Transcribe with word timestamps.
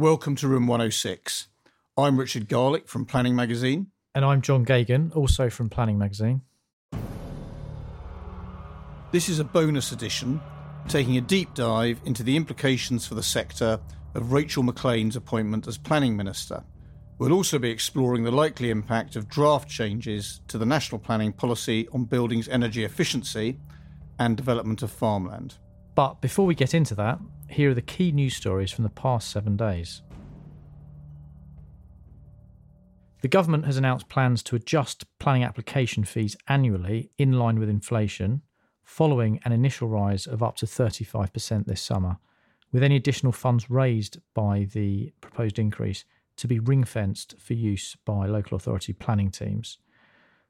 Welcome 0.00 0.34
to 0.36 0.48
Room 0.48 0.66
106. 0.66 1.46
I'm 1.96 2.18
Richard 2.18 2.48
Garlick 2.48 2.88
from 2.88 3.04
Planning 3.04 3.36
Magazine. 3.36 3.92
And 4.12 4.24
I'm 4.24 4.42
John 4.42 4.66
Geoghegan, 4.66 5.14
also 5.14 5.48
from 5.48 5.70
Planning 5.70 5.98
Magazine. 5.98 6.42
This 9.12 9.28
is 9.28 9.38
a 9.38 9.44
bonus 9.44 9.92
edition, 9.92 10.40
taking 10.88 11.16
a 11.16 11.20
deep 11.20 11.54
dive 11.54 12.00
into 12.04 12.24
the 12.24 12.34
implications 12.34 13.06
for 13.06 13.14
the 13.14 13.22
sector 13.22 13.78
of 14.16 14.32
Rachel 14.32 14.64
Maclean's 14.64 15.14
appointment 15.14 15.68
as 15.68 15.78
Planning 15.78 16.16
Minister. 16.16 16.64
We'll 17.18 17.32
also 17.32 17.60
be 17.60 17.70
exploring 17.70 18.24
the 18.24 18.32
likely 18.32 18.70
impact 18.70 19.14
of 19.14 19.28
draft 19.28 19.68
changes 19.68 20.40
to 20.48 20.58
the 20.58 20.66
national 20.66 20.98
planning 20.98 21.32
policy 21.32 21.86
on 21.92 22.06
buildings' 22.06 22.48
energy 22.48 22.82
efficiency 22.82 23.60
and 24.18 24.36
development 24.36 24.82
of 24.82 24.90
farmland. 24.90 25.54
But 25.94 26.20
before 26.20 26.46
we 26.46 26.56
get 26.56 26.74
into 26.74 26.96
that, 26.96 27.20
here 27.48 27.70
are 27.70 27.74
the 27.74 27.82
key 27.82 28.12
news 28.12 28.36
stories 28.36 28.70
from 28.70 28.84
the 28.84 28.90
past 28.90 29.30
seven 29.30 29.56
days. 29.56 30.02
The 33.22 33.28
government 33.28 33.64
has 33.64 33.78
announced 33.78 34.08
plans 34.08 34.42
to 34.42 34.56
adjust 34.56 35.06
planning 35.18 35.44
application 35.44 36.04
fees 36.04 36.36
annually 36.46 37.10
in 37.16 37.32
line 37.32 37.58
with 37.58 37.70
inflation, 37.70 38.42
following 38.82 39.40
an 39.44 39.52
initial 39.52 39.88
rise 39.88 40.26
of 40.26 40.42
up 40.42 40.56
to 40.56 40.66
35% 40.66 41.64
this 41.64 41.80
summer, 41.80 42.18
with 42.70 42.82
any 42.82 42.96
additional 42.96 43.32
funds 43.32 43.70
raised 43.70 44.18
by 44.34 44.68
the 44.72 45.12
proposed 45.22 45.58
increase 45.58 46.04
to 46.36 46.46
be 46.46 46.58
ring 46.58 46.84
fenced 46.84 47.34
for 47.38 47.54
use 47.54 47.96
by 48.04 48.26
local 48.26 48.56
authority 48.56 48.92
planning 48.92 49.30
teams. 49.30 49.78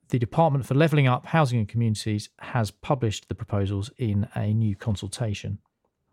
The 0.08 0.18
Department 0.18 0.66
for 0.66 0.74
Levelling 0.74 1.06
Up 1.06 1.26
Housing 1.26 1.58
and 1.58 1.68
Communities 1.68 2.28
has 2.40 2.70
published 2.70 3.28
the 3.28 3.34
proposals 3.34 3.90
in 3.98 4.28
a 4.34 4.52
new 4.52 4.74
consultation. 4.74 5.58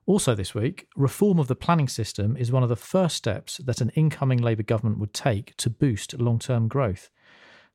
Also, 0.06 0.34
this 0.34 0.56
week, 0.56 0.88
reform 0.96 1.40
of 1.40 1.48
the 1.48 1.56
planning 1.56 1.88
system 1.88 2.36
is 2.36 2.52
one 2.52 2.64
of 2.64 2.70
the 2.70 2.76
first 2.76 3.16
steps 3.16 3.58
that 3.58 3.82
an 3.82 3.92
incoming 3.92 4.40
Labour 4.40 4.64
government 4.64 4.98
would 4.98 5.14
take 5.14 5.56
to 5.58 5.70
boost 5.70 6.20
long 6.20 6.40
term 6.40 6.68
growth. 6.68 7.10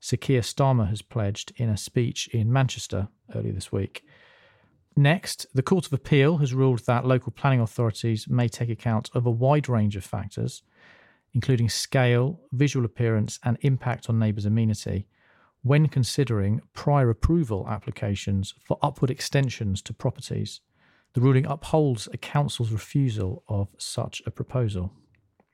Sir 0.00 0.16
Keir 0.16 0.40
Starmer 0.40 0.88
has 0.88 1.02
pledged 1.02 1.52
in 1.56 1.68
a 1.68 1.76
speech 1.76 2.28
in 2.28 2.52
Manchester 2.52 3.08
earlier 3.34 3.52
this 3.52 3.72
week. 3.72 4.02
Next, 4.96 5.46
the 5.54 5.62
Court 5.62 5.86
of 5.86 5.92
Appeal 5.92 6.38
has 6.38 6.54
ruled 6.54 6.80
that 6.86 7.06
local 7.06 7.30
planning 7.30 7.60
authorities 7.60 8.28
may 8.28 8.48
take 8.48 8.70
account 8.70 9.10
of 9.14 9.26
a 9.26 9.30
wide 9.30 9.68
range 9.68 9.94
of 9.94 10.04
factors, 10.04 10.62
including 11.34 11.68
scale, 11.68 12.40
visual 12.52 12.86
appearance, 12.86 13.38
and 13.44 13.58
impact 13.60 14.08
on 14.08 14.18
neighbours' 14.18 14.46
amenity, 14.46 15.06
when 15.62 15.86
considering 15.86 16.62
prior 16.72 17.10
approval 17.10 17.66
applications 17.68 18.54
for 18.64 18.78
upward 18.82 19.10
extensions 19.10 19.82
to 19.82 19.92
properties. 19.92 20.60
The 21.16 21.22
ruling 21.22 21.46
upholds 21.46 22.10
a 22.12 22.18
council's 22.18 22.70
refusal 22.70 23.42
of 23.48 23.68
such 23.78 24.22
a 24.26 24.30
proposal. 24.30 24.92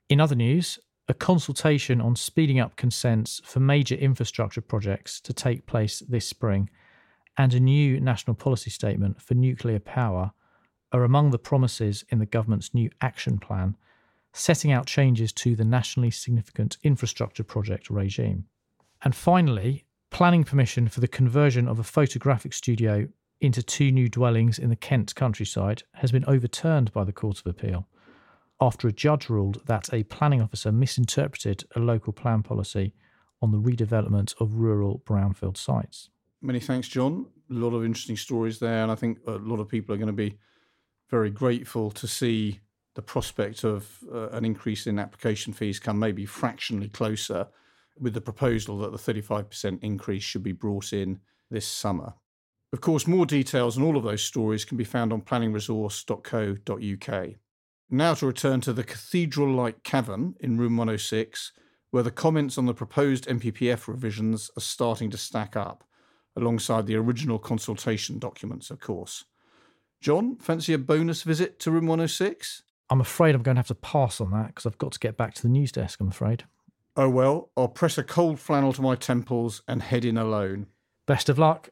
In 0.09 0.21
other 0.21 0.35
news, 0.35 0.81
a 1.07 1.15
consultation 1.15 2.01
on 2.01 2.17
speeding 2.17 2.59
up 2.59 2.75
consents 2.75 3.41
for 3.45 3.61
major 3.61 3.95
infrastructure 3.95 4.61
projects 4.61 5.21
to 5.21 5.33
take 5.33 5.67
place 5.67 6.01
this 6.01 6.27
spring 6.27 6.69
and 7.39 7.55
a 7.55 7.61
new 7.61 8.01
national 8.01 8.35
policy 8.35 8.71
statement 8.71 9.23
for 9.23 9.35
nuclear 9.35 9.79
power 9.79 10.33
are 10.91 11.05
among 11.05 11.31
the 11.31 11.39
promises 11.39 12.05
in 12.09 12.19
the 12.19 12.27
government's 12.27 12.75
new 12.75 12.91
action 13.01 13.39
plan 13.39 13.77
setting 14.33 14.73
out 14.73 14.87
changes 14.87 15.33
to 15.35 15.55
the 15.55 15.65
nationally 15.65 16.11
significant 16.11 16.77
infrastructure 16.83 17.45
project 17.45 17.89
regime. 17.89 18.47
And 19.05 19.15
finally, 19.15 19.85
planning 20.11 20.43
permission 20.43 20.89
for 20.89 20.99
the 20.99 21.07
conversion 21.07 21.69
of 21.69 21.79
a 21.79 21.85
photographic 21.85 22.53
studio 22.53 23.07
into 23.43 23.61
two 23.61 23.91
new 23.91 24.09
dwellings 24.09 24.57
in 24.57 24.71
the 24.71 24.77
Kent 24.77 25.17
countryside 25.17 25.83
has 25.95 26.13
been 26.13 26.25
overturned 26.27 26.93
by 26.93 27.03
the 27.03 27.13
Court 27.13 27.41
of 27.41 27.47
Appeal 27.47 27.89
after 28.61 28.87
a 28.87 28.93
judge 28.93 29.29
ruled 29.29 29.67
that 29.67 29.93
a 29.93 30.05
planning 30.05 30.41
officer 30.41 30.71
misinterpreted 30.71 31.65
a 31.75 31.81
local 31.81 32.13
plan 32.13 32.45
policy 32.45 32.95
on 33.43 33.51
the 33.51 33.59
redevelopment 33.59 34.41
of 34.41 34.55
rural 34.55 35.03
brownfield 35.05 35.57
sites. 35.57 36.09
Many 36.41 36.61
thanks, 36.61 36.87
John. 36.87 37.27
A 37.51 37.55
lot 37.55 37.75
of 37.75 37.85
interesting 37.85 38.17
stories 38.17 38.61
there, 38.61 38.85
and 38.85 38.93
I 38.93 38.95
think 38.95 39.19
a 39.27 39.33
lot 39.33 39.59
of 39.59 39.69
people 39.69 39.93
are 39.93 39.99
going 39.99 40.07
to 40.07 40.13
be 40.13 40.39
very 41.11 41.31
grateful 41.31 41.91
to 41.91 42.07
see 42.07 42.61
the 42.95 43.03
prospect 43.03 43.65
of 43.65 44.05
uh, 44.15 44.29
an 44.29 44.45
increase 44.45 44.87
in 44.87 45.01
application 45.01 45.53
fees 45.53 45.81
come 45.81 45.99
maybe 45.99 46.25
fractionally 46.25 46.89
closer 46.89 47.49
with 47.99 48.15
the 48.15 48.21
proposal 48.21 48.79
that 48.79 48.93
the 48.93 49.13
35% 49.13 49.81
increase 49.83 50.23
should 50.23 50.45
be 50.45 50.53
brought 50.53 50.93
in 50.93 51.19
this 51.51 51.67
summer. 51.67 52.15
Of 52.73 52.81
course, 52.81 53.07
more 53.07 53.27
details 53.27 53.77
on 53.77 53.85
all 53.85 53.99
of 53.99 54.05
those 54.05 54.23
stories 54.23 54.65
can 54.65 54.79
be 54.79 54.85
found 54.85 55.13
on 55.13 55.21
planningresource.co.uk. 55.21 57.29
Now 57.91 58.15
to 58.15 58.27
return 58.27 58.63
to 58.63 58.73
the 58.73 58.85
cathedral 58.85 59.55
like 59.55 59.83
cavern 59.83 60.35
in 60.41 60.57
room 60.57 60.79
106, 60.79 61.53
where 61.91 62.03
the 62.03 62.11
comments 62.11 62.57
on 62.57 62.65
the 62.65 62.73
proposed 62.73 63.27
NPPF 63.27 63.87
revisions 63.87 64.51
are 64.57 64.63
starting 64.63 65.11
to 65.11 65.19
stack 65.19 65.57
up, 65.57 65.85
alongside 66.35 66.87
the 66.87 66.97
original 66.97 67.39
consultation 67.39 68.19
documents, 68.19 68.71
of 68.71 68.81
course. 68.81 69.27
John, 70.01 70.37
fancy 70.37 70.73
a 70.73 70.79
bonus 70.79 71.23
visit 71.23 71.59
to 71.61 71.71
room 71.71 71.87
106? 71.87 72.63
I'm 72.89 73.03
afraid 73.03 73.35
I'm 73.35 73.43
going 73.43 73.57
to 73.57 73.61
have 73.61 73.67
to 73.67 73.75
pass 73.75 74.19
on 74.21 74.31
that 74.31 74.47
because 74.49 74.65
I've 74.65 74.79
got 74.79 74.93
to 74.93 74.99
get 74.99 75.19
back 75.19 75.35
to 75.35 75.43
the 75.43 75.49
news 75.49 75.73
desk, 75.73 76.01
I'm 76.01 76.09
afraid. 76.09 76.45
Oh 76.97 77.11
well, 77.11 77.51
I'll 77.57 77.69
press 77.69 77.99
a 77.99 78.03
cold 78.03 78.41
flannel 78.41 78.73
to 78.73 78.83
my 78.83 78.95
temples 78.95 79.63
and 79.69 79.83
head 79.83 80.07
in 80.07 80.17
alone. 80.17 80.69
Best 81.07 81.29
of 81.29 81.39
luck. 81.39 81.69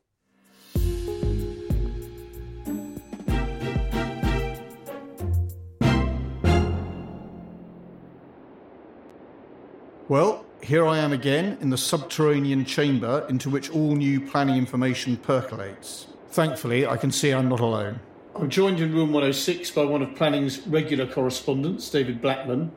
Well, 10.11 10.45
here 10.61 10.89
I 10.89 10.99
am 10.99 11.13
again 11.13 11.57
in 11.61 11.71
the 11.71 11.79
subterranean 11.79 12.65
chamber 12.65 13.25
into 13.29 13.49
which 13.49 13.71
all 13.71 13.95
new 13.95 14.21
planning 14.21 14.57
information 14.57 15.17
percolates. 15.17 16.09
Thankfully, 16.31 16.85
I 16.85 16.97
can 16.97 17.13
see 17.13 17.31
I'm 17.31 17.49
not 17.49 17.61
alone. 17.61 18.01
I'm 18.35 18.51
joined 18.51 18.81
in 18.81 18.93
room 18.93 19.13
106 19.13 19.71
by 19.71 19.85
one 19.85 20.03
of 20.03 20.17
Planning's 20.17 20.67
regular 20.67 21.07
correspondents, 21.07 21.89
David 21.89 22.21
Blackman, 22.21 22.73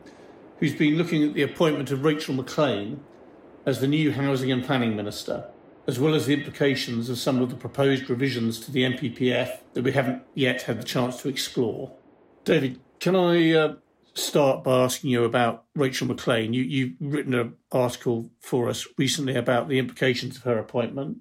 who's 0.60 0.76
been 0.76 0.96
looking 0.96 1.24
at 1.24 1.34
the 1.34 1.42
appointment 1.42 1.90
of 1.90 2.06
Rachel 2.06 2.36
Maclean 2.36 3.04
as 3.66 3.82
the 3.82 3.88
new 3.88 4.12
Housing 4.12 4.52
and 4.52 4.64
Planning 4.64 4.96
Minister, 4.96 5.46
as 5.88 6.00
well 6.00 6.14
as 6.14 6.28
the 6.28 6.36
implications 6.36 7.10
of 7.10 7.18
some 7.18 7.42
of 7.42 7.50
the 7.50 7.56
proposed 7.56 8.12
revisions 8.12 8.60
to 8.60 8.72
the 8.72 8.84
NPPF 8.84 9.58
that 9.74 9.84
we 9.84 9.94
haven't 9.94 10.22
yet 10.36 10.62
had 10.62 10.80
the 10.80 10.86
chance 10.86 11.20
to 11.24 11.30
explore. 11.30 11.94
David, 12.44 12.80
can 13.00 13.16
I 13.16 13.54
uh, 13.54 13.76
start 14.16 14.64
by 14.64 14.84
asking 14.84 15.10
you 15.10 15.24
about 15.24 15.66
Rachel 15.76 16.08
Maclean? 16.08 16.54
You, 16.54 16.64
you've 16.64 16.94
written 17.00 17.34
an 17.34 17.54
article 17.72 18.32
for 18.40 18.70
us 18.70 18.88
recently 18.98 19.36
about 19.36 19.68
the 19.68 19.80
implications 19.80 20.38
of 20.38 20.44
her 20.44 20.60
appointment. 20.60 21.18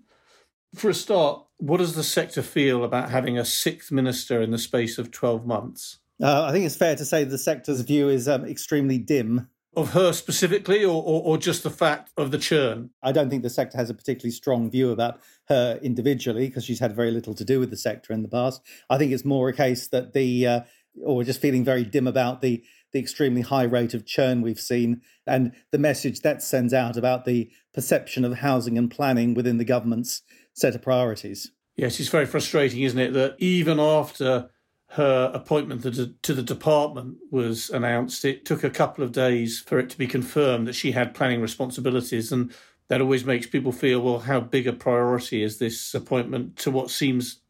For 0.74 0.90
a 0.90 0.94
start, 0.94 1.44
what 1.58 1.78
does 1.78 1.94
the 1.94 2.02
sector 2.02 2.42
feel 2.42 2.84
about 2.84 3.10
having 3.10 3.38
a 3.38 3.44
sixth 3.44 3.92
minister 3.92 4.40
in 4.40 4.50
the 4.50 4.58
space 4.58 4.98
of 4.98 5.10
12 5.10 5.46
months? 5.46 5.98
Uh, 6.22 6.44
I 6.44 6.52
think 6.52 6.64
it's 6.64 6.76
fair 6.76 6.96
to 6.96 7.04
say 7.04 7.24
the 7.24 7.38
sector's 7.38 7.80
view 7.80 8.08
is 8.08 8.28
um, 8.28 8.44
extremely 8.44 8.98
dim. 8.98 9.48
Of 9.74 9.92
her 9.92 10.12
specifically, 10.12 10.84
or, 10.84 11.02
or, 11.02 11.22
or, 11.22 11.38
just 11.38 11.62
the 11.62 11.70
fact 11.70 12.12
of 12.18 12.30
the 12.30 12.36
churn? 12.36 12.90
I 13.02 13.10
don't 13.10 13.30
think 13.30 13.42
the 13.42 13.48
sector 13.48 13.78
has 13.78 13.88
a 13.88 13.94
particularly 13.94 14.32
strong 14.32 14.70
view 14.70 14.90
about 14.90 15.20
her 15.48 15.78
individually 15.82 16.48
because 16.48 16.64
she's 16.64 16.80
had 16.80 16.94
very 16.94 17.10
little 17.10 17.32
to 17.34 17.44
do 17.44 17.58
with 17.58 17.70
the 17.70 17.78
sector 17.78 18.12
in 18.12 18.22
the 18.22 18.28
past. 18.28 18.60
I 18.90 18.98
think 18.98 19.12
it's 19.12 19.24
more 19.24 19.48
a 19.48 19.54
case 19.54 19.88
that 19.88 20.12
the, 20.12 20.46
uh, 20.46 20.60
or 21.02 21.24
just 21.24 21.40
feeling 21.40 21.64
very 21.64 21.84
dim 21.84 22.06
about 22.06 22.42
the 22.42 22.62
the 22.92 23.00
extremely 23.00 23.42
high 23.42 23.64
rate 23.64 23.94
of 23.94 24.06
churn 24.06 24.42
we've 24.42 24.60
seen 24.60 25.00
and 25.26 25.52
the 25.70 25.78
message 25.78 26.20
that 26.20 26.42
sends 26.42 26.74
out 26.74 26.96
about 26.96 27.24
the 27.24 27.50
perception 27.72 28.24
of 28.24 28.38
housing 28.38 28.76
and 28.76 28.90
planning 28.90 29.34
within 29.34 29.58
the 29.58 29.64
government's 29.64 30.22
set 30.52 30.74
of 30.74 30.82
priorities. 30.82 31.50
Yes, 31.76 31.98
it's 31.98 32.08
very 32.08 32.26
frustrating, 32.26 32.82
isn't 32.82 32.98
it, 32.98 33.12
that 33.14 33.36
even 33.38 33.80
after 33.80 34.50
her 34.88 35.30
appointment 35.32 35.82
to 36.22 36.34
the 36.34 36.42
department 36.42 37.16
was 37.30 37.70
announced, 37.70 38.26
it 38.26 38.44
took 38.44 38.62
a 38.62 38.68
couple 38.68 39.02
of 39.02 39.12
days 39.12 39.58
for 39.58 39.78
it 39.78 39.88
to 39.88 39.96
be 39.96 40.06
confirmed 40.06 40.66
that 40.66 40.74
she 40.74 40.92
had 40.92 41.14
planning 41.14 41.40
responsibilities. 41.40 42.30
And 42.30 42.52
that 42.88 43.00
always 43.00 43.24
makes 43.24 43.46
people 43.46 43.72
feel, 43.72 44.00
well, 44.00 44.18
how 44.18 44.40
big 44.40 44.66
a 44.66 44.72
priority 44.74 45.42
is 45.42 45.58
this 45.58 45.94
appointment 45.94 46.58
to 46.58 46.70
what 46.70 46.90
seems 46.90 47.41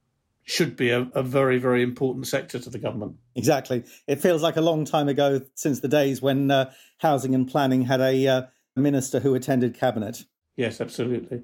should 0.45 0.77
be 0.77 0.91
a, 0.91 1.09
a, 1.15 1.23
very, 1.23 1.59
very 1.59 1.83
important 1.83 2.27
sector 2.27 2.59
to 2.59 2.69
the 2.69 2.79
government. 2.79 3.17
Exactly. 3.37 3.85
It 4.09 4.21
feels 4.21 4.43
like 4.43 4.57
a 4.57 4.61
long 4.61 4.85
time 4.85 5.09
ago 5.09 5.41
since 5.55 5.81
the 5.81 5.89
days 5.89 6.21
when 6.21 6.51
uh, 6.51 6.73
housing 6.99 7.35
and 7.35 7.49
planning 7.49 7.83
had 7.83 8.01
a 8.01 8.27
uh, 8.27 8.43
minister 8.75 9.21
who 9.21 9.35
attended 9.35 9.79
cabinet. 9.79 10.25
Yes, 10.57 10.81
absolutely 10.81 11.43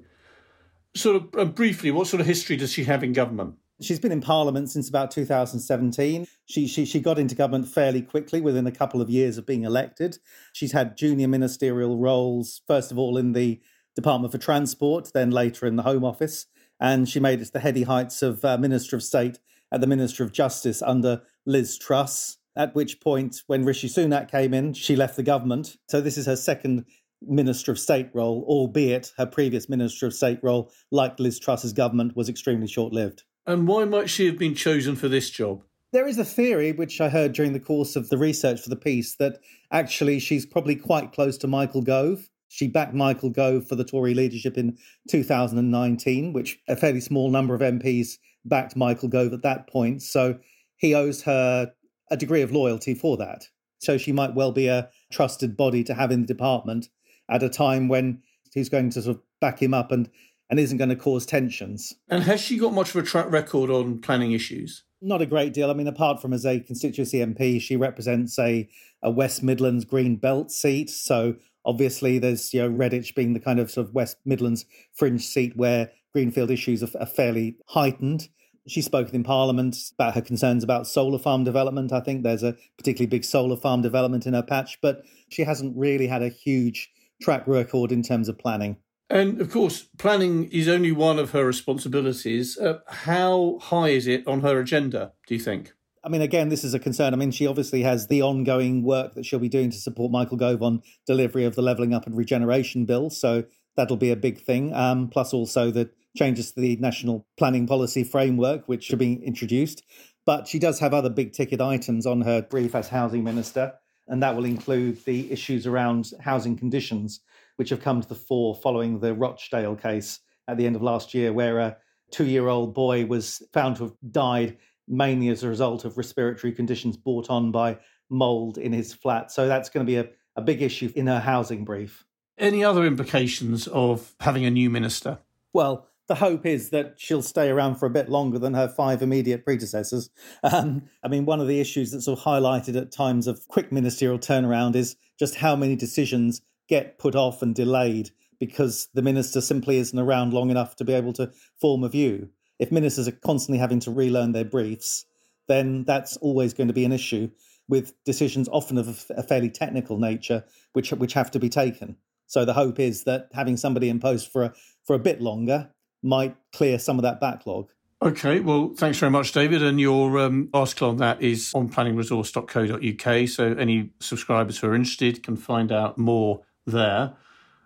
sort 0.95 1.15
of 1.15 1.27
uh, 1.37 1.45
briefly, 1.45 1.91
what 1.91 2.07
sort 2.07 2.21
of 2.21 2.27
history 2.27 2.55
does 2.55 2.71
she 2.71 2.83
have 2.85 3.03
in 3.03 3.13
government? 3.13 3.55
She's 3.81 3.99
been 3.99 4.11
in 4.11 4.21
Parliament 4.21 4.69
since 4.69 4.89
about 4.89 5.09
2017. 5.11 6.27
She, 6.45 6.67
she, 6.67 6.83
she 6.83 6.99
got 6.99 7.17
into 7.17 7.33
government 7.33 7.67
fairly 7.69 8.01
quickly 8.01 8.41
within 8.41 8.67
a 8.67 8.71
couple 8.71 9.01
of 9.01 9.09
years 9.09 9.37
of 9.37 9.45
being 9.45 9.63
elected. 9.63 10.17
She's 10.51 10.73
had 10.73 10.97
junior 10.97 11.29
ministerial 11.29 11.97
roles, 11.97 12.61
first 12.67 12.91
of 12.91 12.97
all 12.97 13.15
in 13.15 13.31
the 13.31 13.61
Department 13.95 14.33
for 14.33 14.37
Transport, 14.37 15.11
then 15.13 15.31
later 15.31 15.65
in 15.65 15.77
the 15.77 15.83
Home 15.83 16.03
Office. 16.03 16.45
And 16.79 17.09
she 17.09 17.19
made 17.19 17.41
it 17.41 17.45
to 17.45 17.51
the 17.53 17.59
heady 17.59 17.83
heights 17.83 18.21
of 18.21 18.43
uh, 18.45 18.57
Minister 18.57 18.95
of 18.95 19.03
State 19.03 19.39
at 19.71 19.81
the 19.81 19.87
Minister 19.87 20.23
of 20.23 20.31
Justice 20.31 20.81
under 20.81 21.21
Liz 21.45 21.77
Truss. 21.77 22.37
At 22.55 22.75
which 22.75 22.99
point, 22.99 23.43
when 23.47 23.63
Rishi 23.63 23.87
Sunak 23.87 24.29
came 24.29 24.53
in, 24.53 24.73
she 24.73 24.95
left 24.95 25.15
the 25.15 25.23
government. 25.23 25.77
So 25.87 26.01
this 26.01 26.17
is 26.17 26.25
her 26.25 26.35
second 26.35 26.85
Minister 27.21 27.71
of 27.71 27.79
State 27.79 28.09
role, 28.13 28.43
albeit 28.47 29.13
her 29.17 29.25
previous 29.25 29.69
Minister 29.69 30.07
of 30.07 30.13
State 30.13 30.39
role, 30.41 30.71
like 30.91 31.19
Liz 31.19 31.39
Truss's 31.39 31.73
government, 31.73 32.15
was 32.15 32.29
extremely 32.29 32.67
short 32.67 32.93
lived. 32.93 33.23
And 33.45 33.67
why 33.67 33.85
might 33.85 34.09
she 34.09 34.25
have 34.25 34.37
been 34.37 34.55
chosen 34.55 34.95
for 34.95 35.07
this 35.07 35.29
job? 35.29 35.63
There 35.91 36.07
is 36.07 36.19
a 36.19 36.25
theory, 36.25 36.71
which 36.71 37.01
I 37.01 37.09
heard 37.09 37.33
during 37.33 37.53
the 37.53 37.59
course 37.59 37.95
of 37.95 38.09
the 38.09 38.17
research 38.17 38.61
for 38.61 38.69
the 38.69 38.75
piece, 38.75 39.15
that 39.15 39.39
actually 39.71 40.19
she's 40.19 40.45
probably 40.45 40.75
quite 40.75 41.11
close 41.11 41.37
to 41.39 41.47
Michael 41.47 41.81
Gove. 41.81 42.29
She 42.49 42.67
backed 42.67 42.93
Michael 42.93 43.29
Gove 43.29 43.67
for 43.67 43.75
the 43.75 43.85
Tory 43.85 44.13
leadership 44.13 44.57
in 44.57 44.77
2019, 45.09 46.33
which 46.33 46.59
a 46.67 46.75
fairly 46.75 46.99
small 46.99 47.29
number 47.29 47.55
of 47.55 47.61
MPs 47.61 48.17
backed 48.43 48.75
Michael 48.75 49.07
Gove 49.07 49.33
at 49.33 49.43
that 49.43 49.69
point. 49.69 50.01
So 50.01 50.37
he 50.75 50.93
owes 50.93 51.21
her 51.23 51.71
a 52.09 52.17
degree 52.17 52.41
of 52.41 52.51
loyalty 52.51 52.95
for 52.95 53.17
that. 53.17 53.45
So 53.77 53.97
she 53.97 54.11
might 54.11 54.33
well 54.33 54.51
be 54.51 54.67
a 54.67 54.89
trusted 55.11 55.55
body 55.55 55.83
to 55.85 55.93
have 55.93 56.11
in 56.11 56.21
the 56.21 56.27
department 56.27 56.89
at 57.29 57.43
a 57.43 57.49
time 57.49 57.87
when 57.87 58.21
he's 58.51 58.67
going 58.67 58.89
to 58.91 59.01
sort 59.01 59.17
of 59.17 59.21
back 59.39 59.61
him 59.61 59.73
up 59.73 59.91
and, 59.91 60.09
and 60.49 60.59
isn't 60.59 60.77
going 60.77 60.89
to 60.89 60.95
cause 60.95 61.25
tensions. 61.25 61.93
And 62.09 62.23
has 62.23 62.41
she 62.41 62.57
got 62.57 62.73
much 62.73 62.89
of 62.89 62.95
a 62.95 63.05
track 63.05 63.29
record 63.31 63.69
on 63.69 64.01
planning 64.01 64.31
issues? 64.31 64.83
Not 65.01 65.21
a 65.21 65.25
great 65.25 65.53
deal. 65.53 65.69
I 65.69 65.73
mean, 65.73 65.87
apart 65.87 66.21
from 66.21 66.33
as 66.33 66.45
a 66.45 66.59
constituency 66.59 67.19
MP, 67.19 67.61
she 67.61 67.77
represents 67.77 68.37
a, 68.37 68.67
a 69.01 69.09
West 69.09 69.43
Midlands 69.43 69.85
Green 69.85 70.17
Belt 70.17 70.51
seat. 70.51 70.89
So 70.89 71.35
obviously, 71.65 72.19
there's 72.19 72.53
you 72.53 72.61
know 72.61 72.69
Redditch 72.69 73.15
being 73.15 73.33
the 73.33 73.39
kind 73.39 73.59
of 73.59 73.71
sort 73.71 73.87
of 73.87 73.93
West 73.93 74.17
Midlands 74.25 74.65
fringe 74.93 75.25
seat 75.25 75.55
where 75.55 75.91
greenfield 76.13 76.51
issues 76.51 76.83
are, 76.83 76.99
are 76.99 77.05
fairly 77.05 77.57
heightened. 77.67 78.29
She's 78.67 78.85
spoken 78.85 79.15
in 79.15 79.23
Parliament 79.23 79.77
about 79.93 80.15
her 80.15 80.21
concerns 80.21 80.63
about 80.63 80.87
solar 80.87 81.17
farm 81.17 81.43
development. 81.43 81.91
I 81.91 82.01
think 82.01 82.23
there's 82.23 82.43
a 82.43 82.55
particularly 82.77 83.07
big 83.07 83.23
solar 83.23 83.57
farm 83.57 83.81
development 83.81 84.27
in 84.27 84.33
her 84.33 84.43
patch, 84.43 84.79
but 84.81 85.03
she 85.29 85.43
hasn't 85.43 85.75
really 85.75 86.07
had 86.07 86.21
a 86.21 86.29
huge 86.29 86.91
track 87.21 87.47
record 87.47 87.91
in 87.91 88.03
terms 88.03 88.29
of 88.29 88.37
planning. 88.37 88.77
And 89.09 89.41
of 89.41 89.49
course, 89.49 89.87
planning 89.97 90.51
is 90.51 90.67
only 90.67 90.91
one 90.91 91.17
of 91.17 91.31
her 91.31 91.43
responsibilities. 91.43 92.57
Uh, 92.57 92.79
how 92.87 93.57
high 93.59 93.89
is 93.89 94.05
it 94.05 94.27
on 94.27 94.41
her 94.41 94.59
agenda, 94.59 95.13
do 95.25 95.33
you 95.33 95.39
think? 95.39 95.73
I 96.03 96.09
mean, 96.09 96.21
again, 96.21 96.49
this 96.49 96.63
is 96.63 96.73
a 96.73 96.79
concern. 96.79 97.13
I 97.13 97.17
mean, 97.17 97.31
she 97.31 97.45
obviously 97.45 97.83
has 97.83 98.07
the 98.07 98.21
ongoing 98.21 98.83
work 98.83 99.15
that 99.15 99.25
she'll 99.25 99.39
be 99.39 99.49
doing 99.49 99.69
to 99.71 99.77
support 99.77 100.11
Michael 100.11 100.37
Gove 100.37 100.61
on 100.61 100.81
delivery 101.05 101.45
of 101.45 101.55
the 101.55 101.61
Levelling 101.61 101.93
Up 101.93 102.05
and 102.05 102.15
Regeneration 102.15 102.85
Bill. 102.85 103.09
So 103.09 103.43
that'll 103.75 103.97
be 103.97 104.11
a 104.11 104.15
big 104.15 104.39
thing. 104.39 104.73
Um, 104.73 105.09
plus, 105.09 105.33
also 105.33 105.71
the 105.71 105.89
changes 106.17 106.51
to 106.53 106.61
the 106.61 106.77
National 106.77 107.27
Planning 107.37 107.67
Policy 107.67 108.03
Framework, 108.03 108.67
which 108.67 108.91
are 108.93 108.97
being 108.97 109.21
introduced. 109.23 109.83
But 110.25 110.47
she 110.47 110.59
does 110.59 110.79
have 110.79 110.93
other 110.93 111.09
big 111.09 111.33
ticket 111.33 111.59
items 111.59 112.05
on 112.05 112.21
her 112.21 112.41
brief 112.41 112.75
as 112.75 112.89
Housing 112.89 113.23
Minister 113.23 113.73
and 114.09 114.21
that 114.23 114.35
will 114.35 114.45
include 114.45 115.03
the 115.05 115.31
issues 115.31 115.65
around 115.65 116.11
housing 116.19 116.57
conditions, 116.57 117.21
which 117.55 117.69
have 117.69 117.81
come 117.81 118.01
to 118.01 118.09
the 118.09 118.15
fore 118.15 118.55
following 118.55 118.99
the 118.99 119.13
Rochdale 119.13 119.75
case 119.75 120.19
at 120.47 120.57
the 120.57 120.65
end 120.65 120.75
of 120.75 120.81
last 120.81 121.13
year, 121.13 121.31
where 121.31 121.59
a 121.59 121.77
two 122.11 122.25
year 122.25 122.47
old 122.47 122.73
boy 122.73 123.05
was 123.05 123.41
found 123.53 123.77
to 123.77 123.83
have 123.83 123.93
died 124.11 124.57
mainly 124.89 125.29
as 125.29 125.43
a 125.43 125.47
result 125.47 125.85
of 125.85 125.97
respiratory 125.97 126.51
conditions 126.51 126.97
brought 126.97 127.29
on 127.29 127.51
by 127.51 127.77
mold 128.09 128.57
in 128.57 128.73
his 128.73 128.93
flat. 128.93 129.31
So 129.31 129.47
that's 129.47 129.69
going 129.69 129.85
to 129.85 129.89
be 129.89 129.97
a, 129.97 130.09
a 130.35 130.41
big 130.41 130.61
issue 130.61 130.91
in 130.95 131.07
her 131.07 131.19
housing 131.19 131.63
brief. 131.63 132.05
Any 132.37 132.63
other 132.63 132.85
implications 132.85 133.67
of 133.67 134.15
having 134.19 134.45
a 134.45 134.51
new 134.51 134.69
minister? 134.69 135.19
Well, 135.53 135.87
the 136.07 136.15
hope 136.15 136.45
is 136.45 136.71
that 136.71 136.95
she'll 136.97 137.21
stay 137.21 137.49
around 137.49 137.75
for 137.75 137.85
a 137.85 137.91
bit 137.91 138.09
longer 138.09 138.39
than 138.39 138.55
her 138.55 138.67
five 138.67 139.01
immediate 139.01 139.45
predecessors. 139.45 140.09
Um, 140.41 140.83
I 141.03 141.07
mean, 141.07 141.25
one 141.25 141.39
of 141.39 141.47
the 141.47 141.59
issues 141.59 141.91
that's 141.91 142.05
sort 142.05 142.17
of 142.17 142.25
highlighted 142.25 142.75
at 142.75 142.91
times 142.91 143.27
of 143.27 143.47
quick 143.47 143.71
ministerial 143.71 144.17
turnaround 144.17 144.75
is 144.75 144.95
just 145.19 145.35
how 145.35 145.55
many 145.55 145.75
decisions 145.75 146.41
get 146.67 146.97
put 146.97 147.15
off 147.15 147.41
and 147.41 147.53
delayed 147.53 148.09
because 148.39 148.87
the 148.93 149.01
minister 149.01 149.41
simply 149.41 149.77
isn't 149.77 149.99
around 149.99 150.33
long 150.33 150.49
enough 150.49 150.75
to 150.77 150.85
be 150.85 150.93
able 150.93 151.13
to 151.13 151.31
form 151.59 151.83
a 151.83 151.89
view. 151.89 152.29
If 152.59 152.71
ministers 152.71 153.07
are 153.07 153.11
constantly 153.11 153.59
having 153.59 153.79
to 153.81 153.91
relearn 153.91 154.33
their 154.33 154.45
briefs, 154.45 155.05
then 155.47 155.83
that's 155.85 156.17
always 156.17 156.53
going 156.53 156.67
to 156.67 156.73
be 156.73 156.85
an 156.85 156.91
issue 156.91 157.29
with 157.67 157.93
decisions 158.03 158.49
often 158.51 158.77
of 158.77 159.05
a 159.15 159.23
fairly 159.23 159.49
technical 159.49 159.97
nature, 159.97 160.43
which 160.73 160.91
which 160.91 161.13
have 161.13 161.31
to 161.31 161.39
be 161.39 161.49
taken. 161.49 161.95
So 162.27 162.45
the 162.45 162.53
hope 162.53 162.79
is 162.79 163.05
that 163.05 163.29
having 163.33 163.57
somebody 163.57 163.89
in 163.89 163.99
post 163.99 164.31
for 164.31 164.43
a, 164.43 164.53
for 164.85 164.95
a 164.95 164.99
bit 164.99 165.19
longer 165.19 165.71
might 166.03 166.35
clear 166.53 166.77
some 166.77 166.97
of 166.97 167.03
that 167.03 167.19
backlog. 167.19 167.69
Okay, 168.01 168.39
well, 168.39 168.71
thanks 168.77 168.97
very 168.97 169.09
much, 169.09 169.33
David. 169.33 169.61
And 169.61 169.79
your 169.79 170.19
um, 170.19 170.49
article 170.53 170.89
on 170.89 170.97
that 170.97 171.21
is 171.21 171.51
on 171.53 171.69
planningresource.co.uk. 171.69 173.27
So 173.27 173.53
any 173.59 173.91
subscribers 173.99 174.59
who 174.59 174.67
are 174.67 174.75
interested 174.75 175.21
can 175.21 175.35
find 175.35 175.71
out 175.71 175.97
more 175.97 176.41
there. 176.65 177.13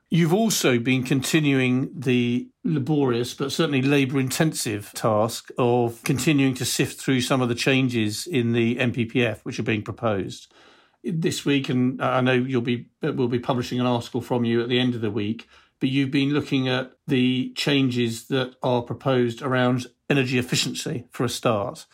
You've 0.09 0.33
also 0.33 0.77
been 0.77 1.03
continuing 1.03 1.89
the 1.95 2.49
laborious 2.63 3.33
but 3.33 3.51
certainly 3.51 3.81
labour 3.81 4.19
intensive 4.19 4.91
task 4.93 5.49
of 5.57 6.03
continuing 6.03 6.53
to 6.55 6.65
sift 6.65 7.01
through 7.01 7.21
some 7.21 7.41
of 7.41 7.49
the 7.49 7.55
changes 7.55 8.27
in 8.27 8.51
the 8.53 8.75
NPPF 8.75 9.39
which 9.41 9.59
are 9.59 9.63
being 9.63 9.81
proposed 9.81 10.53
this 11.03 11.45
week. 11.45 11.67
And 11.67 12.01
I 12.01 12.21
know 12.21 12.33
you'll 12.33 12.61
be 12.61 12.89
we'll 13.01 13.27
be 13.27 13.39
publishing 13.39 13.79
an 13.79 13.87
article 13.87 14.21
from 14.21 14.45
you 14.45 14.61
at 14.61 14.69
the 14.69 14.79
end 14.79 14.93
of 14.93 15.01
the 15.01 15.11
week 15.11 15.47
but 15.83 15.89
you've 15.89 16.11
been 16.11 16.29
looking 16.29 16.69
at 16.69 16.93
the 17.07 17.51
changes 17.57 18.29
that 18.29 18.55
are 18.63 18.81
proposed 18.83 19.41
around 19.41 19.85
energy 20.09 20.37
efficiency 20.37 21.03
for 21.11 21.25
a 21.25 21.29
start. 21.29 21.85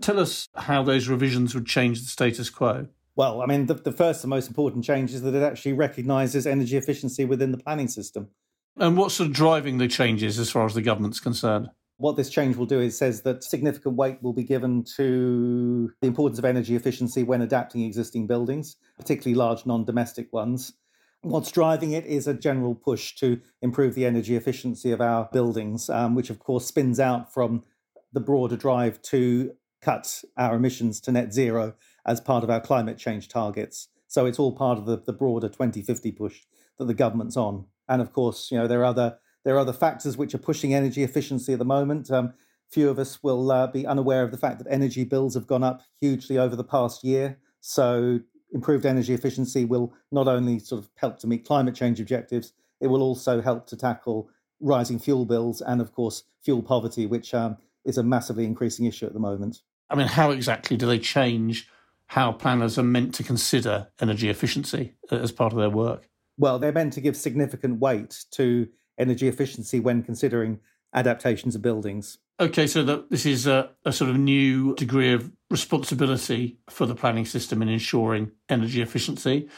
Tell 0.00 0.18
us 0.18 0.48
how 0.56 0.82
those 0.82 1.08
revisions 1.08 1.54
would 1.54 1.66
change 1.66 2.00
the 2.00 2.06
status 2.06 2.48
quo. 2.48 2.86
Well, 3.18 3.42
I 3.42 3.46
mean, 3.46 3.66
the, 3.66 3.74
the 3.74 3.90
first 3.90 4.22
and 4.22 4.30
most 4.30 4.46
important 4.46 4.84
change 4.84 5.12
is 5.12 5.22
that 5.22 5.34
it 5.34 5.42
actually 5.42 5.72
recognises 5.72 6.46
energy 6.46 6.76
efficiency 6.76 7.24
within 7.24 7.50
the 7.50 7.58
planning 7.58 7.88
system. 7.88 8.28
And 8.76 8.96
what's 8.96 9.14
sort 9.14 9.30
of 9.30 9.34
driving 9.34 9.78
the 9.78 9.88
changes 9.88 10.38
as 10.38 10.50
far 10.50 10.64
as 10.64 10.74
the 10.74 10.82
government's 10.82 11.18
concerned? 11.18 11.68
What 11.96 12.14
this 12.14 12.30
change 12.30 12.54
will 12.54 12.64
do 12.64 12.80
is 12.80 12.96
says 12.96 13.22
that 13.22 13.42
significant 13.42 13.96
weight 13.96 14.22
will 14.22 14.34
be 14.34 14.44
given 14.44 14.84
to 14.94 15.90
the 16.00 16.06
importance 16.06 16.38
of 16.38 16.44
energy 16.44 16.76
efficiency 16.76 17.24
when 17.24 17.42
adapting 17.42 17.82
existing 17.82 18.28
buildings, 18.28 18.76
particularly 18.96 19.34
large 19.34 19.66
non 19.66 19.84
domestic 19.84 20.32
ones. 20.32 20.74
What's 21.22 21.50
driving 21.50 21.90
it 21.90 22.06
is 22.06 22.28
a 22.28 22.34
general 22.34 22.76
push 22.76 23.16
to 23.16 23.40
improve 23.60 23.96
the 23.96 24.06
energy 24.06 24.36
efficiency 24.36 24.92
of 24.92 25.00
our 25.00 25.28
buildings, 25.32 25.90
um, 25.90 26.14
which 26.14 26.30
of 26.30 26.38
course 26.38 26.66
spins 26.66 27.00
out 27.00 27.34
from 27.34 27.64
the 28.12 28.20
broader 28.20 28.56
drive 28.56 29.02
to 29.02 29.56
cut 29.82 30.22
our 30.36 30.54
emissions 30.54 31.00
to 31.00 31.10
net 31.10 31.32
zero 31.32 31.74
as 32.06 32.20
part 32.20 32.44
of 32.44 32.50
our 32.50 32.60
climate 32.60 32.98
change 32.98 33.28
targets. 33.28 33.88
So 34.06 34.26
it's 34.26 34.38
all 34.38 34.52
part 34.52 34.78
of 34.78 34.86
the, 34.86 34.96
the 34.96 35.12
broader 35.12 35.48
2050 35.48 36.12
push 36.12 36.42
that 36.78 36.86
the 36.86 36.94
government's 36.94 37.36
on. 37.36 37.66
And 37.88 38.00
of 38.00 38.12
course, 38.12 38.50
you 38.50 38.58
know, 38.58 38.66
there 38.66 38.80
are 38.80 38.86
other 38.86 39.18
there 39.44 39.54
are 39.54 39.60
other 39.60 39.72
factors 39.72 40.16
which 40.16 40.34
are 40.34 40.38
pushing 40.38 40.74
energy 40.74 41.02
efficiency 41.02 41.52
at 41.52 41.58
the 41.58 41.64
moment. 41.64 42.10
Um, 42.10 42.34
few 42.70 42.90
of 42.90 42.98
us 42.98 43.22
will 43.22 43.50
uh, 43.50 43.66
be 43.66 43.86
unaware 43.86 44.22
of 44.22 44.30
the 44.30 44.36
fact 44.36 44.58
that 44.58 44.66
energy 44.70 45.04
bills 45.04 45.34
have 45.34 45.46
gone 45.46 45.62
up 45.62 45.82
hugely 46.00 46.36
over 46.36 46.54
the 46.54 46.64
past 46.64 47.02
year. 47.02 47.38
So 47.60 48.20
improved 48.52 48.84
energy 48.84 49.14
efficiency 49.14 49.64
will 49.64 49.94
not 50.10 50.28
only 50.28 50.58
sort 50.58 50.82
of 50.82 50.90
help 50.96 51.18
to 51.20 51.26
meet 51.26 51.46
climate 51.46 51.74
change 51.74 52.00
objectives, 52.00 52.52
it 52.80 52.88
will 52.88 53.02
also 53.02 53.40
help 53.40 53.66
to 53.68 53.76
tackle 53.76 54.28
rising 54.60 54.98
fuel 54.98 55.24
bills 55.24 55.60
and, 55.60 55.80
of 55.80 55.92
course, 55.92 56.24
fuel 56.42 56.62
poverty, 56.62 57.06
which 57.06 57.32
um, 57.34 57.56
is 57.84 57.98
a 57.98 58.02
massively 58.02 58.44
increasing 58.44 58.86
issue 58.86 59.06
at 59.06 59.12
the 59.12 59.20
moment. 59.20 59.62
I 59.90 59.94
mean, 59.94 60.08
how 60.08 60.30
exactly 60.30 60.76
do 60.76 60.86
they 60.86 60.98
change 60.98 61.68
how 62.08 62.32
planners 62.32 62.78
are 62.78 62.82
meant 62.82 63.14
to 63.14 63.22
consider 63.22 63.88
energy 64.00 64.28
efficiency 64.28 64.94
uh, 65.12 65.16
as 65.16 65.30
part 65.30 65.52
of 65.52 65.58
their 65.58 65.70
work? 65.70 66.08
Well, 66.36 66.58
they're 66.58 66.72
meant 66.72 66.92
to 66.94 67.00
give 67.00 67.16
significant 67.16 67.80
weight 67.80 68.24
to 68.32 68.68
energy 68.98 69.28
efficiency 69.28 69.78
when 69.78 70.02
considering 70.02 70.60
adaptations 70.94 71.54
of 71.54 71.62
buildings. 71.62 72.18
Okay, 72.40 72.66
so 72.66 72.82
that 72.84 73.10
this 73.10 73.26
is 73.26 73.46
a, 73.46 73.70
a, 73.84 73.92
sort 73.92 74.10
of 74.10 74.16
new 74.16 74.74
degree 74.76 75.12
of 75.12 75.30
responsibility 75.50 76.58
for 76.70 76.86
the 76.86 76.94
planning 76.94 77.26
system 77.26 77.60
in 77.60 77.68
ensuring 77.68 78.30
energy 78.48 78.80
efficiency. 78.80 79.48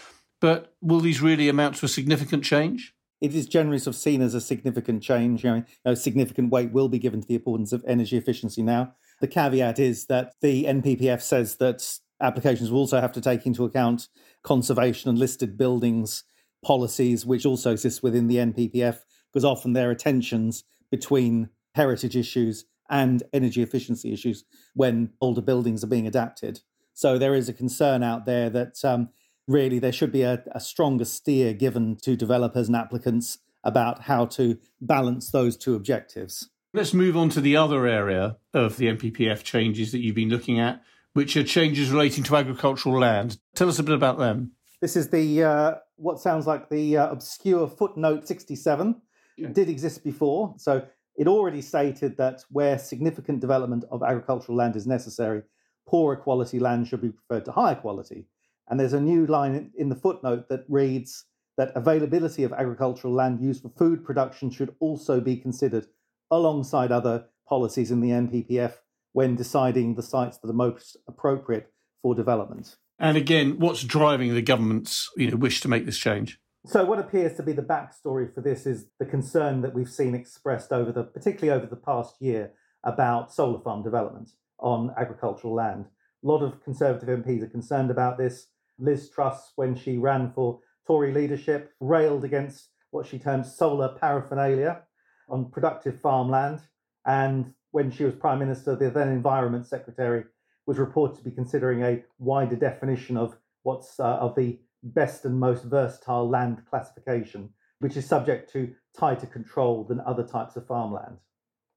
But 0.40 0.74
will 0.80 1.00
these 1.00 1.20
really 1.20 1.48
amount 1.48 1.76
to 1.76 1.86
a 1.86 1.88
significant 1.88 2.42
change? 2.42 2.94
It 3.20 3.34
is 3.34 3.46
generally 3.46 3.78
sort 3.78 3.94
of 3.94 4.00
seen 4.00 4.22
as 4.22 4.34
a 4.34 4.40
significant 4.40 5.02
change. 5.02 5.44
You 5.44 5.50
know, 5.50 5.64
a 5.84 5.94
significant 5.94 6.50
weight 6.50 6.72
will 6.72 6.88
be 6.88 6.98
given 6.98 7.20
to 7.20 7.28
the 7.28 7.34
importance 7.34 7.72
of 7.72 7.84
energy 7.86 8.16
efficiency 8.16 8.62
now. 8.62 8.94
The 9.20 9.28
caveat 9.28 9.78
is 9.78 10.06
that 10.06 10.32
the 10.40 10.64
NPPF 10.64 11.20
says 11.20 11.56
that 11.56 11.98
applications 12.20 12.70
will 12.70 12.80
also 12.80 13.00
have 13.00 13.12
to 13.12 13.20
take 13.20 13.46
into 13.46 13.64
account 13.64 14.08
conservation 14.42 15.08
and 15.08 15.18
listed 15.18 15.56
buildings 15.56 16.24
policies, 16.64 17.24
which 17.24 17.46
also 17.46 17.72
exist 17.72 18.02
within 18.02 18.26
the 18.26 18.36
NPPF, 18.36 18.98
because 19.32 19.44
often 19.44 19.72
there 19.72 19.90
are 19.90 19.94
tensions 19.94 20.64
between 20.90 21.48
heritage 21.74 22.16
issues 22.16 22.64
and 22.90 23.22
energy 23.32 23.62
efficiency 23.62 24.12
issues 24.12 24.44
when 24.74 25.10
older 25.20 25.40
buildings 25.40 25.84
are 25.84 25.88
being 25.88 26.06
adapted. 26.06 26.60
So 26.92 27.18
there 27.18 27.34
is 27.34 27.48
a 27.48 27.54
concern 27.54 28.02
out 28.02 28.26
there 28.26 28.50
that 28.50 28.84
um, 28.84 29.10
really 29.46 29.78
there 29.78 29.92
should 29.92 30.12
be 30.12 30.22
a, 30.22 30.42
a 30.52 30.60
stronger 30.60 31.04
steer 31.04 31.54
given 31.54 31.96
to 32.02 32.16
developers 32.16 32.66
and 32.66 32.76
applicants 32.76 33.38
about 33.62 34.02
how 34.02 34.26
to 34.26 34.58
balance 34.80 35.30
those 35.30 35.56
two 35.56 35.74
objectives. 35.74 36.50
Let's 36.72 36.94
move 36.94 37.16
on 37.16 37.30
to 37.30 37.40
the 37.40 37.56
other 37.56 37.86
area 37.86 38.36
of 38.54 38.76
the 38.76 38.86
NPPF 38.86 39.42
changes 39.42 39.92
that 39.92 39.98
you've 39.98 40.14
been 40.14 40.28
looking 40.28 40.60
at, 40.60 40.82
which 41.12 41.36
are 41.36 41.44
changes 41.44 41.90
relating 41.90 42.24
to 42.24 42.36
agricultural 42.36 42.98
land. 42.98 43.38
Tell 43.54 43.68
us 43.68 43.78
a 43.78 43.82
bit 43.82 43.94
about 43.94 44.18
them. 44.18 44.52
This 44.80 44.96
is 44.96 45.10
the 45.10 45.44
uh, 45.44 45.74
what 45.96 46.20
sounds 46.20 46.46
like 46.46 46.68
the 46.68 46.96
uh, 46.96 47.10
obscure 47.10 47.68
footnote 47.68 48.26
67. 48.26 49.00
Yeah. 49.36 49.48
Did 49.48 49.68
exist 49.68 50.04
before, 50.04 50.54
so 50.58 50.86
it 51.16 51.26
already 51.26 51.62
stated 51.62 52.16
that 52.18 52.42
where 52.50 52.78
significant 52.78 53.40
development 53.40 53.84
of 53.90 54.02
agricultural 54.02 54.56
land 54.56 54.76
is 54.76 54.86
necessary, 54.86 55.42
poorer 55.86 56.16
quality 56.16 56.58
land 56.58 56.88
should 56.88 57.00
be 57.00 57.10
preferred 57.10 57.44
to 57.46 57.52
higher 57.52 57.74
quality. 57.74 58.26
And 58.68 58.78
there's 58.78 58.92
a 58.92 59.00
new 59.00 59.26
line 59.26 59.72
in 59.76 59.88
the 59.88 59.96
footnote 59.96 60.48
that 60.48 60.64
reads 60.68 61.24
that 61.56 61.72
availability 61.74 62.44
of 62.44 62.52
agricultural 62.52 63.12
land 63.12 63.40
used 63.40 63.62
for 63.62 63.70
food 63.70 64.04
production 64.04 64.50
should 64.50 64.74
also 64.78 65.20
be 65.20 65.36
considered 65.36 65.86
alongside 66.30 66.92
other 66.92 67.26
policies 67.48 67.90
in 67.90 68.00
the 68.00 68.10
NPPF 68.10 68.74
when 69.12 69.36
deciding 69.36 69.94
the 69.94 70.02
sites 70.02 70.38
that 70.38 70.50
are 70.50 70.54
most 70.54 70.96
appropriate 71.08 71.72
for 72.02 72.14
development. 72.14 72.76
And 72.98 73.16
again, 73.16 73.58
what's 73.58 73.82
driving 73.82 74.34
the 74.34 74.42
government's 74.42 75.10
you 75.16 75.30
know, 75.30 75.36
wish 75.36 75.60
to 75.62 75.68
make 75.68 75.86
this 75.86 75.98
change? 75.98 76.38
So, 76.66 76.84
what 76.84 76.98
appears 76.98 77.36
to 77.36 77.42
be 77.42 77.52
the 77.52 77.62
backstory 77.62 78.32
for 78.32 78.42
this 78.42 78.66
is 78.66 78.86
the 78.98 79.06
concern 79.06 79.62
that 79.62 79.74
we've 79.74 79.88
seen 79.88 80.14
expressed 80.14 80.72
over 80.72 80.92
the, 80.92 81.04
particularly 81.04 81.58
over 81.58 81.66
the 81.66 81.80
past 81.80 82.16
year, 82.20 82.52
about 82.84 83.32
solar 83.32 83.60
farm 83.60 83.82
development 83.82 84.30
on 84.58 84.92
agricultural 84.98 85.54
land. 85.54 85.86
A 86.22 86.26
lot 86.26 86.42
of 86.42 86.62
Conservative 86.62 87.08
MPs 87.08 87.42
are 87.42 87.48
concerned 87.48 87.90
about 87.90 88.18
this. 88.18 88.48
Liz 88.78 89.08
Truss, 89.08 89.52
when 89.56 89.74
she 89.74 89.96
ran 89.96 90.32
for 90.32 90.60
Tory 90.86 91.12
leadership, 91.12 91.72
railed 91.80 92.24
against 92.24 92.68
what 92.90 93.06
she 93.06 93.18
termed 93.18 93.46
solar 93.46 93.88
paraphernalia 93.88 94.82
on 95.28 95.50
productive 95.50 96.00
farmland. 96.00 96.60
And 97.06 97.54
when 97.72 97.90
she 97.90 98.04
was 98.04 98.14
Prime 98.14 98.38
Minister, 98.38 98.76
the 98.76 98.90
then 98.90 99.08
Environment 99.08 99.66
Secretary 99.66 100.24
was 100.66 100.78
reported 100.78 101.16
to 101.18 101.24
be 101.24 101.30
considering 101.30 101.82
a 101.82 102.02
wider 102.18 102.56
definition 102.56 103.16
of 103.16 103.36
what's 103.62 103.98
uh, 104.00 104.16
of 104.16 104.34
the 104.34 104.58
best 104.82 105.24
and 105.24 105.38
most 105.38 105.64
versatile 105.64 106.28
land 106.28 106.62
classification, 106.68 107.50
which 107.80 107.96
is 107.96 108.06
subject 108.06 108.52
to 108.52 108.72
tighter 108.96 109.26
control 109.26 109.84
than 109.84 110.00
other 110.00 110.22
types 110.22 110.56
of 110.56 110.66
farmland. 110.66 111.18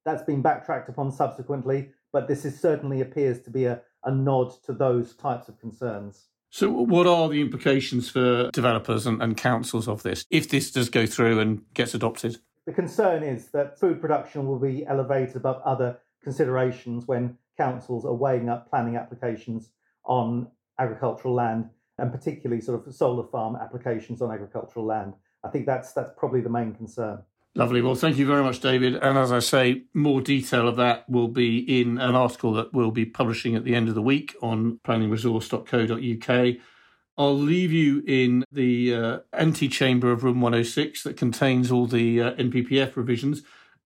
That's 0.06 0.24
been 0.24 0.42
backtracked 0.42 0.90
upon 0.90 1.12
subsequently, 1.12 1.92
but 2.12 2.28
this 2.28 2.46
is 2.46 2.60
certainly 2.60 3.02
appears 3.02 3.42
to 3.42 3.50
be 3.50 3.66
a, 3.66 3.82
a 4.04 4.12
nod 4.12 4.54
to 4.66 4.74
those 4.74 5.16
types 5.16 5.48
of 5.48 5.60
concerns. 5.60 6.28
So, 6.50 6.70
what 6.70 7.08
are 7.08 7.30
the 7.30 7.42
implications 7.42 8.10
for 8.10 8.52
developers 8.52 9.08
and, 9.08 9.22
and 9.24 9.36
councils 9.36 9.88
of 9.88 10.04
this 10.04 10.26
if 10.30 10.50
this 10.50 10.72
does 10.72 10.90
go 10.90 11.08
through 11.08 11.40
and 11.40 11.64
gets 11.74 11.96
adopted? 11.96 12.38
The 12.66 12.74
concern 12.74 13.24
is 13.24 13.48
that 13.52 13.80
food 13.80 14.00
production 14.00 14.48
will 14.48 14.60
be 14.60 14.86
elevated 14.86 15.36
above 15.36 15.62
other 15.64 16.00
considerations 16.24 17.08
when 17.08 17.38
councils 17.58 18.06
are 18.06 18.14
weighing 18.14 18.50
up 18.50 18.70
planning 18.70 18.96
applications 18.96 19.70
on 20.06 20.48
agricultural 20.80 21.34
land 21.34 21.70
and 21.98 22.12
particularly 22.12 22.62
sort 22.62 22.88
of 22.88 22.94
solar 22.94 23.28
farm 23.28 23.56
applications 23.56 24.22
on 24.22 24.32
agricultural 24.32 24.86
land. 24.86 25.14
I 25.44 25.50
think 25.50 25.66
that's 25.66 25.94
that's 25.94 26.12
probably 26.18 26.42
the 26.42 26.50
main 26.50 26.74
concern. 26.74 27.22
Lovely. 27.56 27.82
Well, 27.82 27.94
thank 27.94 28.18
you 28.18 28.26
very 28.26 28.42
much, 28.42 28.62
David. 28.62 28.96
And 28.96 29.16
as 29.16 29.32
I 29.32 29.38
say, 29.38 29.84
more 29.94 30.22
detail 30.22 30.68
of 30.68 30.76
that 30.78 31.08
will 31.08 31.28
be 31.28 31.82
in 31.82 32.00
an 32.00 32.16
article 32.16 32.52
that 32.54 32.74
we'll 32.74 32.90
be 32.90 33.06
publishing 33.06 33.56
at 33.56 33.64
the 33.64 33.76
end 33.76 33.90
of 33.90 33.96
the 33.96 34.02
week 34.02 34.36
on 34.42 34.80
planningresource.co.uk. 34.84 36.56
I'll 37.18 37.38
leave 37.38 37.72
you 37.72 38.04
in 38.08 38.44
the 38.52 38.96
uh, 38.96 39.20
antechamber 39.34 40.12
of 40.12 40.24
room 40.24 40.42
106 40.42 41.04
that 41.04 41.18
contains 41.18 41.72
all 41.72 41.86
the 41.86 42.22
uh, 42.22 42.32
NPPF 42.34 42.96
revisions 42.96 43.44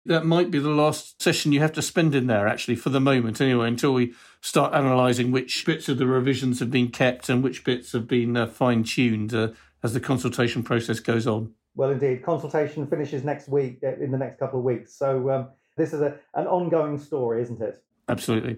that 0.07 0.25
might 0.25 0.50
be 0.50 0.60
the 0.60 0.69
last 0.69 1.22
session 1.22 1.51
you 1.51 1.60
have 1.60 1.74
to 1.74 1.81
spend 1.81 2.15
in 2.15 2.27
there, 2.27 2.48
actually, 2.48 2.75
for 2.75 2.89
the 2.89 3.00
moment, 3.00 3.41
anyway, 3.41 3.67
until 3.67 3.93
we 3.93 4.13
start 4.41 4.74
analysing 4.74 5.31
which 5.31 5.65
bits 5.65 5.89
of 5.89 5.98
the 5.98 6.07
revisions 6.07 6.60
have 6.60 6.72
been 6.72 6.88
kept 6.88 7.29
and 7.29 7.43
which 7.43 7.63
bits 7.63 7.91
have 7.91 8.07
been 8.07 8.38
uh, 8.38 8.48
fine 8.48 8.84
tuned 8.84 9.34
uh, 9.34 9.50
as 9.84 9.93
the 9.93 10.00
consultation 10.00 10.63
process 10.63 11.00
goes 11.00 11.27
on. 11.27 11.53
Well, 11.75 11.91
indeed. 11.91 12.24
Consultation 12.24 12.88
finishes 12.88 13.24
next 13.24 13.50
week, 13.50 13.79
uh, 13.84 14.01
in 14.01 14.12
the 14.12 14.17
next 14.17 14.39
couple 14.39 14.60
of 14.60 14.65
weeks. 14.65 14.93
So 14.98 15.29
um, 15.29 15.50
this 15.75 15.93
is 15.93 16.01
a, 16.01 16.17
an 16.34 16.48
ongoing 16.48 16.98
story, 16.98 17.41
isn't 17.41 17.62
it? 17.62 17.84
Absolutely. 18.07 18.57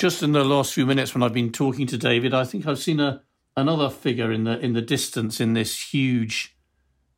Just 0.00 0.22
in 0.22 0.32
the 0.32 0.42
last 0.42 0.72
few 0.72 0.86
minutes 0.86 1.12
when 1.14 1.22
I've 1.22 1.34
been 1.34 1.52
talking 1.52 1.86
to 1.88 1.98
David, 1.98 2.32
I 2.32 2.44
think 2.44 2.66
I've 2.66 2.78
seen 2.78 3.00
a 3.00 3.22
another 3.54 3.90
figure 3.90 4.32
in 4.32 4.44
the 4.44 4.58
in 4.58 4.72
the 4.72 4.80
distance 4.80 5.40
in 5.40 5.52
this 5.52 5.92
huge, 5.92 6.56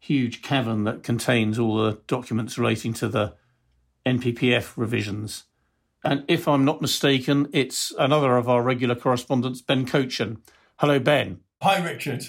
huge 0.00 0.42
cavern 0.42 0.82
that 0.82 1.04
contains 1.04 1.60
all 1.60 1.76
the 1.76 2.00
documents 2.08 2.58
relating 2.58 2.92
to 2.94 3.06
the 3.06 3.34
NPPF 4.04 4.72
revisions. 4.76 5.44
And 6.02 6.24
if 6.26 6.48
I'm 6.48 6.64
not 6.64 6.82
mistaken, 6.82 7.48
it's 7.52 7.92
another 8.00 8.36
of 8.36 8.48
our 8.48 8.62
regular 8.62 8.96
correspondents, 8.96 9.62
Ben 9.62 9.86
Cochin. 9.86 10.38
Hello, 10.80 10.98
Ben. 10.98 11.38
Hi, 11.62 11.80
Richard. 11.80 12.24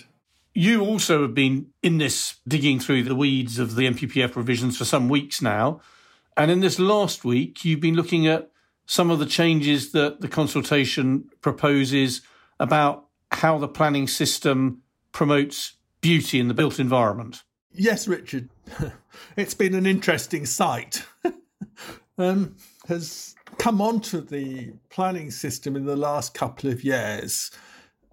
You 0.54 0.82
also 0.82 1.24
have 1.24 1.34
been 1.34 1.72
in 1.82 1.98
this 1.98 2.36
digging 2.48 2.80
through 2.80 3.04
the 3.04 3.16
weeds 3.16 3.58
of 3.58 3.74
the 3.74 3.90
NPPF 3.90 4.36
revisions 4.36 4.78
for 4.78 4.86
some 4.86 5.10
weeks 5.10 5.42
now. 5.42 5.82
And 6.38 6.52
in 6.52 6.60
this 6.60 6.78
last 6.78 7.26
week, 7.26 7.66
you've 7.66 7.80
been 7.80 7.96
looking 7.96 8.28
at 8.28 8.52
some 8.86 9.10
of 9.10 9.20
the 9.20 9.26
changes 9.26 9.92
that 9.92 10.22
the 10.22 10.28
consultation 10.28 11.30
proposes 11.42 12.22
about 12.60 13.08
how 13.32 13.58
the 13.58 13.68
planning 13.68 14.08
system 14.08 14.82
promotes 15.12 15.74
beauty 16.02 16.40
in 16.40 16.48
the 16.48 16.54
built 16.54 16.80
environment. 16.80 17.44
Yes, 17.72 18.08
Richard. 18.08 18.50
it's 19.38 19.54
been 19.54 19.74
an 19.74 19.86
interesting 19.86 20.46
sight. 20.46 21.04
um, 22.18 22.56
has 22.88 23.36
come 23.58 23.82
onto 23.82 24.22
the 24.22 24.74
planning 24.90 25.32
system 25.32 25.76
in 25.76 25.86
the 25.86 25.96
last 25.96 26.34
couple 26.34 26.70
of 26.70 26.84
years 26.84 27.52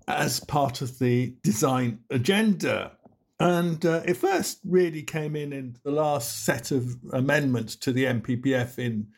as 0.07 0.41
part 0.41 0.81
of 0.83 0.99
the 0.99 1.35
design 1.43 2.01
agenda. 2.11 2.93
And 3.39 3.85
uh, 3.87 4.03
it 4.05 4.15
first 4.15 4.61
really 4.65 5.03
came 5.03 5.35
in 5.35 5.53
in 5.53 5.77
the 5.83 5.91
last 5.91 6.45
set 6.45 6.71
of 6.71 6.97
amendments 7.13 7.75
to 7.77 7.93
the 7.93 8.05
NPPF 8.05 8.79
in 8.79 9.09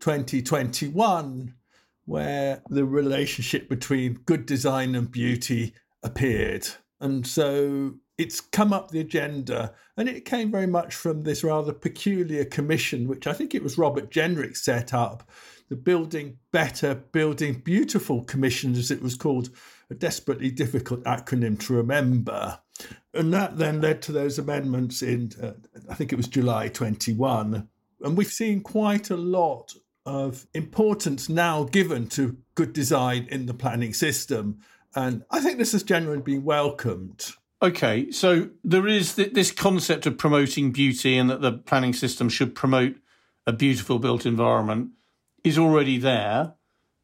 2021, 0.00 1.54
where 2.04 2.62
the 2.68 2.84
relationship 2.84 3.68
between 3.68 4.20
good 4.26 4.46
design 4.46 4.94
and 4.94 5.10
beauty 5.10 5.74
appeared. 6.02 6.66
And 7.00 7.26
so 7.26 7.94
it's 8.18 8.40
come 8.40 8.72
up 8.72 8.90
the 8.90 9.00
agenda, 9.00 9.74
and 9.96 10.08
it 10.08 10.24
came 10.24 10.50
very 10.50 10.66
much 10.66 10.94
from 10.94 11.22
this 11.22 11.44
rather 11.44 11.72
peculiar 11.72 12.44
commission, 12.44 13.08
which 13.08 13.26
I 13.26 13.32
think 13.32 13.54
it 13.54 13.62
was 13.62 13.76
Robert 13.76 14.10
Jenrick 14.10 14.56
set 14.56 14.94
up, 14.94 15.28
the 15.68 15.76
Building 15.76 16.38
Better, 16.52 16.94
Building 16.94 17.60
Beautiful 17.64 18.24
Commission, 18.24 18.74
as 18.74 18.90
it 18.90 19.02
was 19.02 19.16
called, 19.16 19.50
a 19.90 19.94
desperately 19.94 20.50
difficult 20.50 21.02
acronym 21.04 21.58
to 21.66 21.74
remember. 21.74 22.58
And 23.12 23.32
that 23.32 23.58
then 23.58 23.80
led 23.80 24.02
to 24.02 24.12
those 24.12 24.38
amendments 24.38 25.02
in, 25.02 25.32
uh, 25.42 25.52
I 25.88 25.94
think 25.94 26.12
it 26.12 26.16
was 26.16 26.28
July 26.28 26.68
21. 26.68 27.68
And 28.02 28.16
we've 28.16 28.26
seen 28.26 28.60
quite 28.60 29.10
a 29.10 29.16
lot 29.16 29.72
of 30.06 30.46
importance 30.54 31.28
now 31.28 31.64
given 31.64 32.06
to 32.08 32.36
good 32.54 32.72
design 32.72 33.26
in 33.30 33.46
the 33.46 33.54
planning 33.54 33.92
system. 33.92 34.60
And 34.94 35.24
I 35.30 35.40
think 35.40 35.58
this 35.58 35.72
has 35.72 35.82
generally 35.82 36.22
been 36.22 36.44
welcomed. 36.44 37.32
Okay, 37.60 38.10
so 38.10 38.50
there 38.64 38.86
is 38.86 39.14
this 39.14 39.50
concept 39.50 40.06
of 40.06 40.18
promoting 40.18 40.72
beauty 40.72 41.16
and 41.16 41.28
that 41.28 41.40
the 41.40 41.52
planning 41.52 41.92
system 41.92 42.28
should 42.28 42.54
promote 42.54 42.96
a 43.46 43.52
beautiful 43.52 43.98
built 43.98 44.26
environment 44.26 44.90
is 45.42 45.58
already 45.58 45.98
there, 45.98 46.54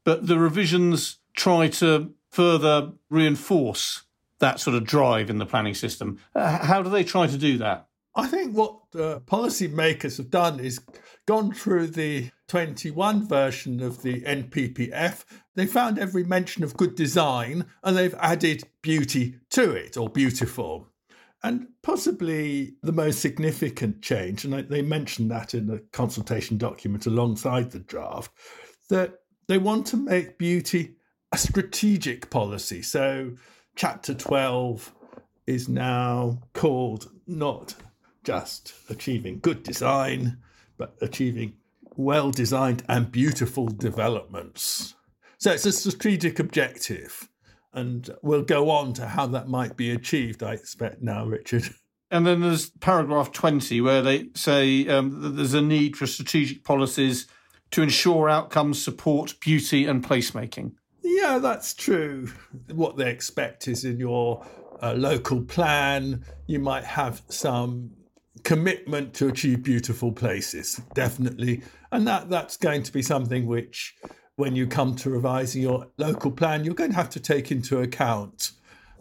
but 0.04 0.26
the 0.26 0.38
revisions 0.38 1.18
try 1.35 1.68
to 1.68 2.12
further 2.30 2.92
reinforce 3.09 4.02
that 4.40 4.59
sort 4.59 4.75
of 4.76 4.85
drive 4.85 5.30
in 5.30 5.38
the 5.38 5.47
planning 5.47 5.75
system. 5.75 6.18
Uh, 6.35 6.64
how 6.64 6.82
do 6.82 6.90
they 6.90 7.04
try 7.04 7.26
to 7.26 7.38
do 7.38 7.56
that? 7.59 7.87
I 8.14 8.26
think 8.26 8.54
what 8.54 8.75
uh, 8.95 9.21
policymakers 9.21 10.19
have 10.19 10.31
done 10.31 10.61
is 10.61 10.81
gone 11.26 11.52
through 11.52 11.88
the 11.88 12.31
21 12.49 13.26
version 13.26 13.83
of 13.83 14.02
the 14.02 14.21
NPPF. 14.23 15.25
They 15.54 15.66
found 15.66 15.99
every 15.99 16.25
mention 16.25 16.62
of 16.62 16.76
good 16.76 16.95
design 16.95 17.64
and 17.83 17.97
they've 17.97 18.14
added 18.19 18.64
beauty 18.83 19.37
to 19.50 19.73
it 19.73 19.97
or 19.97 20.09
beautiful. 20.09 20.88
And 21.42 21.69
possibly 21.83 22.75
the 22.83 22.92
most 22.92 23.21
significant 23.21 24.02
change, 24.02 24.45
and 24.45 24.52
they 24.69 24.83
mentioned 24.83 25.31
that 25.31 25.54
in 25.54 25.66
the 25.66 25.83
consultation 25.92 26.57
document 26.57 27.07
alongside 27.07 27.71
the 27.71 27.81
draft, 27.81 28.31
that 28.90 29.14
they 29.49 29.59
want 29.59 29.87
to 29.88 29.97
make 29.97 30.38
beauty 30.38 30.97
a 31.33 31.38
strategic 31.38 32.31
policy. 32.31 32.83
So, 32.83 33.33
Chapter 33.75 34.12
12 34.12 34.95
is 35.47 35.69
now 35.69 36.38
called 36.52 37.11
not 37.26 37.75
just 38.25 38.75
achieving 38.88 39.41
good 39.41 39.62
design, 39.62 40.38
but 40.76 40.95
achieving 41.00 41.55
well 41.97 42.31
designed 42.31 42.83
and 42.88 43.12
beautiful 43.12 43.67
developments. 43.67 44.95
So 45.38 45.52
it's 45.52 45.67
a 45.67 45.73
strategic 45.73 46.38
objective. 46.38 47.29
And 47.75 48.09
we'll 48.23 48.43
go 48.43 48.71
on 48.71 48.93
to 48.95 49.07
how 49.07 49.26
that 49.29 49.49
might 49.49 49.76
be 49.76 49.91
achieved, 49.91 50.43
I 50.43 50.52
expect 50.52 51.02
now, 51.02 51.25
Richard. 51.25 51.64
And 52.11 52.26
then 52.26 52.43
there's 52.43 52.69
paragraph 52.69 53.33
20, 53.33 53.81
where 53.81 54.02
they 54.02 54.29
say 54.35 54.87
um, 54.88 55.23
that 55.23 55.31
there's 55.31 55.55
a 55.55 55.62
need 55.62 55.97
for 55.97 56.07
strategic 56.07 56.62
policies 56.62 57.26
to 57.71 57.83
ensure 57.83 58.29
outcomes 58.29 58.83
support 58.83 59.35
beauty 59.41 59.87
and 59.87 60.05
placemaking. 60.05 60.73
Yeah, 61.02 61.38
that's 61.38 61.73
true. 61.73 62.31
What 62.71 62.99
they 62.99 63.11
expect 63.11 63.67
is 63.67 63.87
in 63.87 63.99
your 63.99 64.47
uh, 64.83 64.93
local 64.93 65.41
plan, 65.41 66.25
you 66.47 66.59
might 66.59 66.85
have 66.85 67.23
some 67.29 67.93
commitment 68.44 69.14
to 69.14 69.28
achieve 69.28 69.62
beautiful 69.62 70.12
places, 70.12 70.80
definitely. 70.94 71.62
And 71.90 72.06
that, 72.06 72.28
that's 72.30 72.56
going 72.56 72.82
to 72.84 72.92
be 72.92 73.02
something 73.02 73.46
which, 73.46 73.94
when 74.37 74.56
you 74.56 74.66
come 74.66 74.96
to 74.96 75.11
revising 75.11 75.62
your 75.62 75.88
local 75.99 76.30
plan, 76.30 76.64
you're 76.64 76.75
going 76.75 76.90
to 76.90 76.96
have 76.96 77.11
to 77.11 77.20
take 77.20 77.50
into 77.50 77.80
account. 77.80 78.52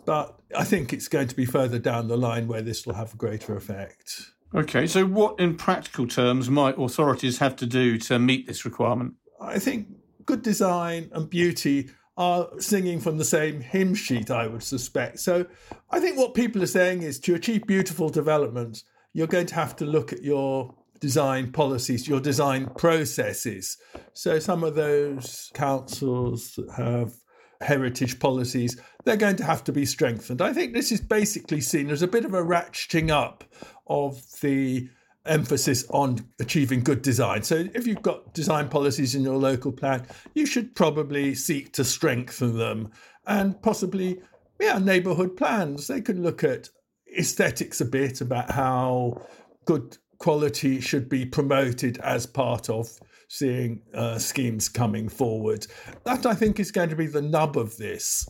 But 0.05 0.39
I 0.55 0.63
think 0.63 0.93
it's 0.93 1.07
going 1.07 1.27
to 1.27 1.35
be 1.35 1.45
further 1.45 1.79
down 1.79 2.07
the 2.07 2.17
line 2.17 2.47
where 2.47 2.61
this 2.61 2.85
will 2.85 2.95
have 2.95 3.13
a 3.13 3.17
greater 3.17 3.55
effect. 3.55 4.31
Okay, 4.53 4.85
so 4.85 5.05
what 5.05 5.39
in 5.39 5.55
practical 5.55 6.07
terms 6.07 6.49
might 6.49 6.77
authorities 6.77 7.37
have 7.37 7.55
to 7.57 7.65
do 7.65 7.97
to 7.99 8.19
meet 8.19 8.47
this 8.47 8.65
requirement? 8.65 9.13
I 9.39 9.59
think 9.59 9.87
good 10.25 10.41
design 10.41 11.09
and 11.13 11.29
beauty 11.29 11.89
are 12.17 12.49
singing 12.59 12.99
from 12.99 13.17
the 13.17 13.25
same 13.25 13.61
hymn 13.61 13.95
sheet, 13.95 14.29
I 14.29 14.47
would 14.47 14.63
suspect. 14.63 15.19
So 15.19 15.45
I 15.89 15.99
think 15.99 16.17
what 16.17 16.33
people 16.33 16.61
are 16.61 16.67
saying 16.67 17.03
is 17.03 17.19
to 17.21 17.35
achieve 17.35 17.65
beautiful 17.65 18.09
development, 18.09 18.83
you're 19.13 19.27
going 19.27 19.47
to 19.47 19.55
have 19.55 19.75
to 19.77 19.85
look 19.85 20.13
at 20.13 20.23
your 20.23 20.73
design 20.99 21.51
policies, 21.51 22.07
your 22.07 22.19
design 22.19 22.67
processes. 22.77 23.77
So 24.13 24.39
some 24.39 24.63
of 24.63 24.75
those 24.75 25.51
councils 25.53 26.53
that 26.55 26.71
have 26.75 27.13
heritage 27.61 28.19
policies, 28.19 28.79
they're 29.03 29.17
going 29.17 29.35
to 29.37 29.43
have 29.43 29.63
to 29.65 29.71
be 29.71 29.85
strengthened. 29.85 30.41
I 30.41 30.53
think 30.53 30.73
this 30.73 30.91
is 30.91 31.01
basically 31.01 31.61
seen 31.61 31.89
as 31.89 32.01
a 32.01 32.07
bit 32.07 32.25
of 32.25 32.33
a 32.33 32.43
ratcheting 32.43 33.09
up 33.09 33.43
of 33.87 34.21
the 34.41 34.89
emphasis 35.25 35.85
on 35.89 36.19
achieving 36.39 36.83
good 36.83 37.01
design. 37.01 37.43
So 37.43 37.67
if 37.73 37.85
you've 37.85 38.01
got 38.01 38.33
design 38.33 38.69
policies 38.69 39.13
in 39.13 39.23
your 39.23 39.37
local 39.37 39.71
plan, 39.71 40.05
you 40.33 40.45
should 40.45 40.75
probably 40.75 41.35
seek 41.35 41.73
to 41.73 41.83
strengthen 41.83 42.57
them 42.57 42.91
and 43.27 43.61
possibly 43.61 44.19
yeah, 44.59 44.77
neighborhood 44.77 45.35
plans. 45.35 45.87
They 45.87 46.01
could 46.01 46.19
look 46.19 46.43
at 46.43 46.69
aesthetics 47.17 47.81
a 47.81 47.85
bit 47.85 48.21
about 48.21 48.51
how 48.51 49.25
good 49.65 49.97
quality 50.17 50.79
should 50.79 51.09
be 51.09 51.25
promoted 51.25 51.97
as 51.99 52.25
part 52.25 52.69
of 52.69 52.87
seeing 53.27 53.81
uh, 53.93 54.17
schemes 54.17 54.69
coming 54.69 55.09
forward. 55.09 55.65
That 56.03 56.25
I 56.25 56.33
think 56.33 56.59
is 56.59 56.71
going 56.71 56.89
to 56.89 56.95
be 56.95 57.07
the 57.07 57.21
nub 57.21 57.57
of 57.57 57.77
this. 57.77 58.27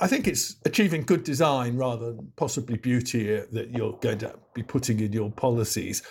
I 0.00 0.06
think 0.06 0.26
it's 0.26 0.56
achieving 0.64 1.02
good 1.02 1.24
design 1.24 1.76
rather 1.76 2.12
than 2.12 2.32
possibly 2.36 2.76
beauty 2.76 3.40
that 3.52 3.70
you're 3.70 3.98
going 4.00 4.18
to 4.18 4.34
be 4.54 4.62
putting 4.62 5.00
in 5.00 5.12
your 5.12 5.30
policies. 5.30 6.02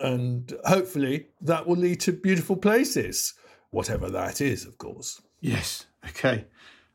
And 0.00 0.52
hopefully 0.64 1.28
that 1.42 1.66
will 1.66 1.76
lead 1.76 2.00
to 2.00 2.12
beautiful 2.12 2.56
places, 2.56 3.34
whatever 3.70 4.10
that 4.10 4.40
is, 4.40 4.66
of 4.66 4.78
course. 4.78 5.20
Yes. 5.40 5.86
Okay. 6.08 6.46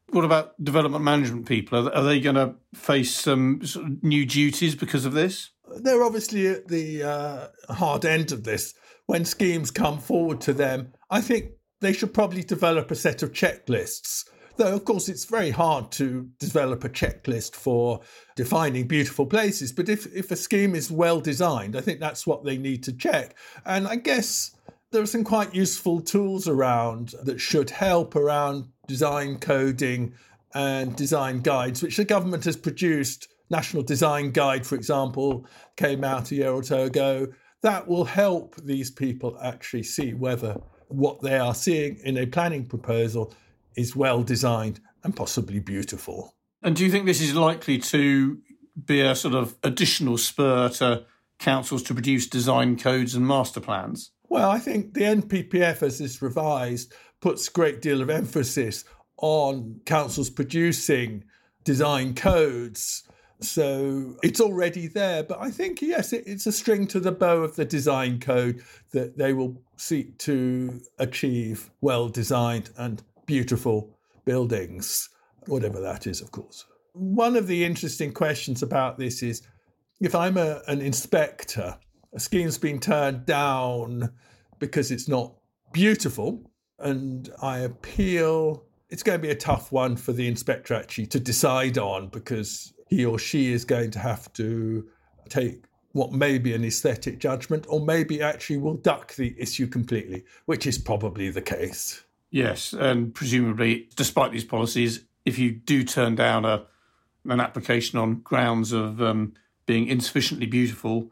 What 0.09 0.23
about 0.23 0.63
development 0.63 1.03
management 1.03 1.47
people? 1.47 1.89
Are 1.89 2.03
they 2.03 2.19
going 2.19 2.35
to 2.35 2.55
face 2.73 3.13
some 3.13 3.65
sort 3.65 3.87
of 3.87 4.03
new 4.03 4.25
duties 4.25 4.75
because 4.75 5.05
of 5.05 5.13
this? 5.13 5.51
They're 5.81 6.03
obviously 6.03 6.47
at 6.47 6.67
the 6.69 7.03
uh, 7.03 7.73
hard 7.73 8.05
end 8.05 8.31
of 8.31 8.43
this. 8.43 8.73
When 9.05 9.25
schemes 9.25 9.69
come 9.69 9.99
forward 9.99 10.41
to 10.41 10.53
them, 10.53 10.93
I 11.09 11.21
think 11.21 11.51
they 11.81 11.93
should 11.93 12.13
probably 12.13 12.43
develop 12.43 12.89
a 12.89 12.95
set 12.95 13.21
of 13.21 13.33
checklists 13.33 14.23
Though, 14.57 14.73
of 14.73 14.85
course, 14.85 15.07
it's 15.07 15.25
very 15.25 15.51
hard 15.51 15.91
to 15.93 16.29
develop 16.39 16.83
a 16.83 16.89
checklist 16.89 17.55
for 17.55 18.01
defining 18.35 18.87
beautiful 18.87 19.27
places. 19.27 19.71
But 19.71 19.87
if, 19.87 20.07
if 20.15 20.31
a 20.31 20.35
scheme 20.35 20.73
is 20.73 20.91
well 20.91 21.21
designed, 21.21 21.75
I 21.75 21.81
think 21.81 21.99
that's 21.99 22.25
what 22.25 22.43
they 22.43 22.57
need 22.57 22.83
to 22.83 22.93
check. 22.93 23.37
And 23.65 23.87
I 23.87 23.97
guess 23.97 24.55
there 24.91 25.01
are 25.01 25.07
some 25.07 25.23
quite 25.23 25.53
useful 25.53 26.01
tools 26.01 26.47
around 26.47 27.13
that 27.23 27.39
should 27.39 27.69
help 27.69 28.15
around 28.15 28.69
design 28.87 29.37
coding 29.37 30.13
and 30.53 30.95
design 30.95 31.41
guides, 31.41 31.83
which 31.83 31.97
the 31.97 32.05
government 32.05 32.45
has 32.45 32.55
produced. 32.55 33.27
National 33.49 33.83
Design 33.83 34.31
Guide, 34.31 34.65
for 34.65 34.75
example, 34.75 35.47
came 35.77 36.03
out 36.03 36.31
a 36.31 36.35
year 36.35 36.51
or 36.51 36.63
so 36.63 36.83
ago. 36.83 37.27
That 37.61 37.87
will 37.87 38.05
help 38.05 38.55
these 38.57 38.91
people 38.91 39.37
actually 39.41 39.83
see 39.83 40.13
whether 40.13 40.57
what 40.89 41.21
they 41.21 41.37
are 41.37 41.55
seeing 41.55 41.97
in 42.03 42.17
a 42.17 42.25
planning 42.25 42.65
proposal 42.65 43.33
is 43.75 43.95
well 43.95 44.23
designed 44.23 44.79
and 45.03 45.15
possibly 45.15 45.59
beautiful. 45.59 46.35
And 46.61 46.75
do 46.75 46.83
you 46.83 46.91
think 46.91 47.05
this 47.05 47.21
is 47.21 47.35
likely 47.35 47.77
to 47.77 48.39
be 48.85 49.01
a 49.01 49.15
sort 49.15 49.33
of 49.33 49.55
additional 49.63 50.17
spur 50.17 50.69
to 50.69 51.05
councils 51.39 51.83
to 51.83 51.93
produce 51.93 52.27
design 52.27 52.77
codes 52.77 53.15
and 53.15 53.25
master 53.25 53.59
plans? 53.59 54.11
Well, 54.29 54.49
I 54.49 54.59
think 54.59 54.93
the 54.93 55.01
NPPF, 55.01 55.83
as 55.83 56.01
is 56.01 56.21
revised, 56.21 56.93
puts 57.21 57.47
a 57.47 57.51
great 57.51 57.81
deal 57.81 58.01
of 58.01 58.09
emphasis 58.09 58.83
on 59.17 59.81
councils 59.85 60.29
producing 60.29 61.23
design 61.63 62.13
codes. 62.13 63.03
So 63.41 64.15
it's 64.23 64.41
already 64.41 64.87
there. 64.87 65.23
But 65.23 65.39
I 65.39 65.51
think, 65.51 65.81
yes, 65.81 66.13
it's 66.13 66.45
a 66.45 66.51
string 66.51 66.87
to 66.87 66.99
the 66.99 67.11
bow 67.11 67.43
of 67.43 67.55
the 67.55 67.65
design 67.65 68.19
code 68.19 68.63
that 68.91 69.17
they 69.17 69.33
will 69.33 69.61
seek 69.77 70.17
to 70.19 70.81
achieve 70.97 71.69
well 71.81 72.09
designed 72.09 72.71
and 72.77 73.03
beautiful 73.25 73.97
buildings, 74.25 75.09
whatever 75.45 75.79
that 75.81 76.07
is, 76.07 76.21
of 76.21 76.31
course. 76.31 76.65
One 76.93 77.35
of 77.35 77.47
the 77.47 77.63
interesting 77.63 78.11
questions 78.11 78.63
about 78.63 78.97
this 78.97 79.21
is 79.21 79.41
if 79.99 80.15
I'm 80.15 80.37
a, 80.37 80.61
an 80.67 80.81
inspector, 80.81 81.77
a 82.13 82.19
scheme's 82.19 82.57
been 82.57 82.79
turned 82.79 83.25
down 83.25 84.11
because 84.59 84.91
it's 84.91 85.07
not 85.07 85.33
beautiful, 85.71 86.49
and 86.79 87.29
I 87.41 87.59
appeal, 87.59 88.63
it's 88.89 89.03
going 89.03 89.19
to 89.19 89.21
be 89.21 89.31
a 89.31 89.35
tough 89.35 89.71
one 89.71 89.95
for 89.95 90.13
the 90.13 90.27
inspector 90.27 90.73
actually 90.73 91.07
to 91.07 91.19
decide 91.19 91.77
on 91.77 92.07
because 92.07 92.73
he 92.89 93.05
or 93.05 93.19
she 93.19 93.51
is 93.51 93.65
going 93.65 93.91
to 93.91 93.99
have 93.99 94.31
to 94.33 94.87
take 95.29 95.65
what 95.91 96.11
may 96.11 96.37
be 96.37 96.53
an 96.53 96.63
aesthetic 96.63 97.19
judgment, 97.19 97.65
or 97.69 97.79
maybe 97.79 98.21
actually 98.21 98.57
will 98.57 98.75
duck 98.75 99.15
the 99.15 99.35
issue 99.39 99.67
completely, 99.67 100.23
which 100.45 100.67
is 100.67 100.77
probably 100.77 101.29
the 101.29 101.41
case. 101.41 102.03
Yes, 102.29 102.73
and 102.73 103.13
presumably, 103.13 103.89
despite 103.95 104.31
these 104.31 104.43
policies, 104.43 105.05
if 105.25 105.39
you 105.39 105.51
do 105.51 105.83
turn 105.83 106.15
down 106.15 106.45
a 106.45 106.65
an 107.25 107.41
application 107.41 107.99
on 107.99 108.21
grounds 108.21 108.71
of 108.71 109.01
um, 109.01 109.33
being 109.65 109.87
insufficiently 109.87 110.45
beautiful, 110.45 111.11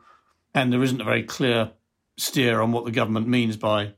and 0.56 0.72
there 0.74 0.82
isn't 0.82 1.02
a 1.02 1.04
very 1.04 1.22
clear 1.22 1.72
steer 2.18 2.62
on 2.62 2.72
what 2.72 2.86
the 2.86 2.92
government 2.92 3.28
means 3.28 3.58
by 3.58 3.94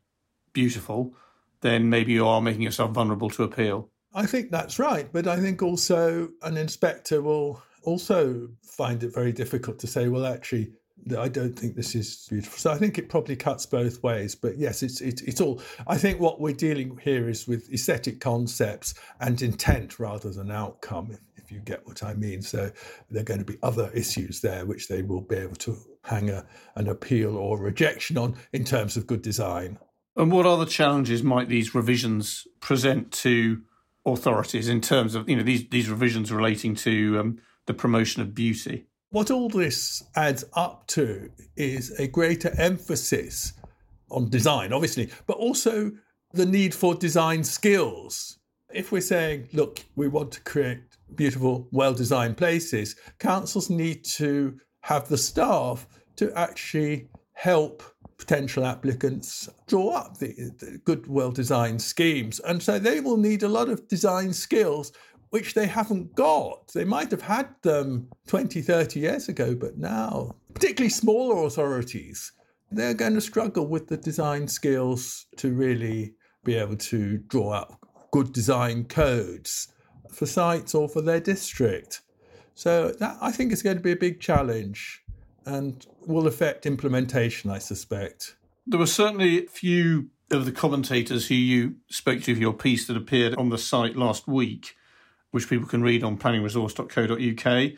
beautiful, 0.52 1.15
then 1.62 1.89
maybe 1.89 2.12
you 2.12 2.28
are 2.28 2.41
making 2.41 2.63
yourself 2.63 2.91
vulnerable 2.91 3.30
to 3.30 3.43
appeal. 3.43 3.89
I 4.13 4.26
think 4.26 4.50
that's 4.50 4.80
right, 4.80 5.08
but 5.13 5.28
I 5.28 5.39
think 5.39 5.62
also 5.62 6.30
an 6.41 6.58
inspector 6.58 7.22
will 7.22 7.62
also 7.84 8.50
find 8.63 9.04
it 9.04 9.13
very 9.13 9.32
difficult 9.32 9.78
to 9.80 9.88
say, 9.88 10.08
well, 10.08 10.26
actually, 10.26 10.74
I 11.15 11.28
don't 11.28 11.58
think 11.58 11.76
this 11.76 11.96
is 11.96 12.28
beautiful. 12.30 12.58
So 12.58 12.72
I 12.72 12.78
think 12.78 12.98
it 12.98 13.10
probably 13.10 13.36
cuts 13.36 13.65
both 13.65 14.02
ways. 14.04 14.36
But 14.36 14.58
yes, 14.58 14.84
it's 14.84 15.02
it's 15.02 15.22
it's 15.22 15.41
all. 15.41 15.62
I 15.88 15.98
think 15.98 16.20
what 16.20 16.39
we're 16.39 16.54
dealing 16.54 16.98
here 17.04 17.30
is 17.30 17.48
with 17.48 17.72
aesthetic 17.72 18.20
concepts 18.20 18.93
and 19.20 19.41
intent 19.41 20.00
rather 20.00 20.32
than 20.32 20.52
outcome. 20.52 21.12
If, 21.12 21.20
if 21.48 21.52
you 21.52 21.60
get 21.60 21.88
what 21.88 22.04
I 22.04 22.13
mean. 22.13 22.41
So 22.41 22.72
there 23.10 23.22
are 23.22 23.26
going 23.26 23.39
to 23.39 23.46
be 23.46 23.58
other 23.63 23.89
issues 23.93 24.41
there 24.41 24.65
which 24.65 24.88
they 24.88 25.02
will 25.02 25.22
be 25.22 25.38
able 25.38 25.56
to 25.56 25.78
hang 26.04 26.30
a, 26.30 26.46
an 26.76 26.89
appeal 26.89 27.38
or 27.38 27.58
rejection 27.58 28.17
on 28.17 28.36
in 28.52 28.65
terms 28.65 28.98
of 28.98 29.08
good 29.08 29.22
design. 29.22 29.80
And 30.15 30.32
what 30.32 30.46
other 30.46 30.65
challenges 30.65 31.24
might 31.24 31.48
these 31.48 31.74
revisions 31.74 32.48
present 32.60 33.12
to 33.13 33.62
authorities 34.06 34.67
in 34.67 34.82
terms 34.82 35.15
of 35.15 35.30
you 35.30 35.36
know 35.36 35.43
these 35.43 35.70
these 35.70 35.89
revisions 35.89 36.32
relating 36.32 36.76
to 36.76 37.20
um, 37.20 37.38
the 37.65 37.74
promotion 37.74 38.22
of 38.22 38.34
beauty? 38.34 38.87
What 39.10 39.32
all 39.32 39.48
this 39.48 40.04
adds 40.17 40.43
up 40.54 40.86
to 40.88 41.32
is 41.56 41.91
a 41.98 42.08
greater 42.08 42.54
emphasis 42.58 43.54
on 44.12 44.30
design, 44.30 44.74
obviously, 44.74 45.10
but 45.26 45.38
also 45.38 45.91
the 46.34 46.46
need 46.46 46.76
for 46.76 46.93
design 46.93 47.46
skills. 47.46 48.39
If 48.74 48.91
we're 48.91 49.00
saying, 49.00 49.48
look, 49.54 49.80
we 49.96 50.10
want 50.10 50.34
to 50.34 50.41
create 50.41 50.82
beautiful, 51.15 51.70
well 51.72 51.93
designed 51.93 52.36
places, 52.36 52.98
councils 53.17 53.70
need 53.70 54.04
to 54.15 54.60
have 54.82 55.08
the 55.08 55.17
staff 55.17 55.88
to 56.17 56.38
actually 56.38 57.08
help 57.32 57.84
potential 58.17 58.65
applicants 58.65 59.48
draw 59.67 59.91
up 59.91 60.17
the, 60.17 60.34
the 60.60 60.82
good, 60.84 61.08
well 61.08 61.32
designed 61.32 61.82
schemes. 61.82 62.41
And 62.41 62.62
so 62.62 62.78
they 62.78 63.00
will 63.00 63.17
need 63.17 63.43
a 63.43 63.48
lot 63.48 63.70
of 63.70 63.88
design 63.88 64.34
skills 64.34 64.91
which 65.30 65.54
they 65.54 65.68
haven't 65.68 66.16
got. 66.16 66.72
They 66.74 66.86
might 66.86 67.12
have 67.12 67.24
had 67.24 67.50
them 67.62 68.10
20, 68.28 68.62
30 68.62 69.00
years 69.00 69.28
ago, 69.30 69.56
but 69.56 69.78
now, 69.78 70.36
particularly 70.54 70.90
smaller 70.90 71.46
authorities, 71.46 72.32
they're 72.72 72.94
going 72.94 73.16
to 73.16 73.22
struggle 73.22 73.68
with 73.68 73.88
the 73.88 73.98
design 73.98 74.48
skills 74.48 75.26
to 75.38 75.54
really 75.54 76.16
be 76.44 76.56
able 76.56 76.78
to 76.78 77.18
draw 77.18 77.52
up 77.52 77.80
good 78.12 78.32
design 78.34 78.86
codes 78.86 79.72
for 80.12 80.26
sites 80.26 80.74
or 80.74 80.88
for 80.88 81.02
their 81.02 81.20
district. 81.20 82.02
So 82.56 82.92
that 83.00 83.18
I 83.22 83.32
think 83.32 83.52
is 83.52 83.62
going 83.62 83.78
to 83.78 83.84
be 83.84 83.92
a 83.92 83.98
big 83.98 84.20
challenge. 84.20 85.04
and 85.46 85.86
will 86.06 86.28
affect 86.28 86.66
implementation, 86.66 87.50
I 87.50 87.60
suspect. 87.60 88.36
There 88.66 88.80
were 88.80 88.86
certainly 88.86 89.46
a 89.46 89.50
few 89.50 90.10
of 90.30 90.44
the 90.46 90.52
commentators 90.52 91.28
who 91.28 91.36
you 91.36 91.76
spoke 91.90 92.22
to 92.24 92.36
for 92.36 92.42
your 92.42 92.54
piece 92.54 92.86
that 92.88 92.98
appeared 92.98 93.36
on 93.36 93.50
the 93.50 93.58
site 93.58 93.96
last 93.96 94.28
week, 94.28 94.76
which 95.32 95.50
people 95.50 95.68
can 95.68 95.82
read 95.82 96.04
on 96.04 96.18
planningresource.co.uk. 96.18 97.72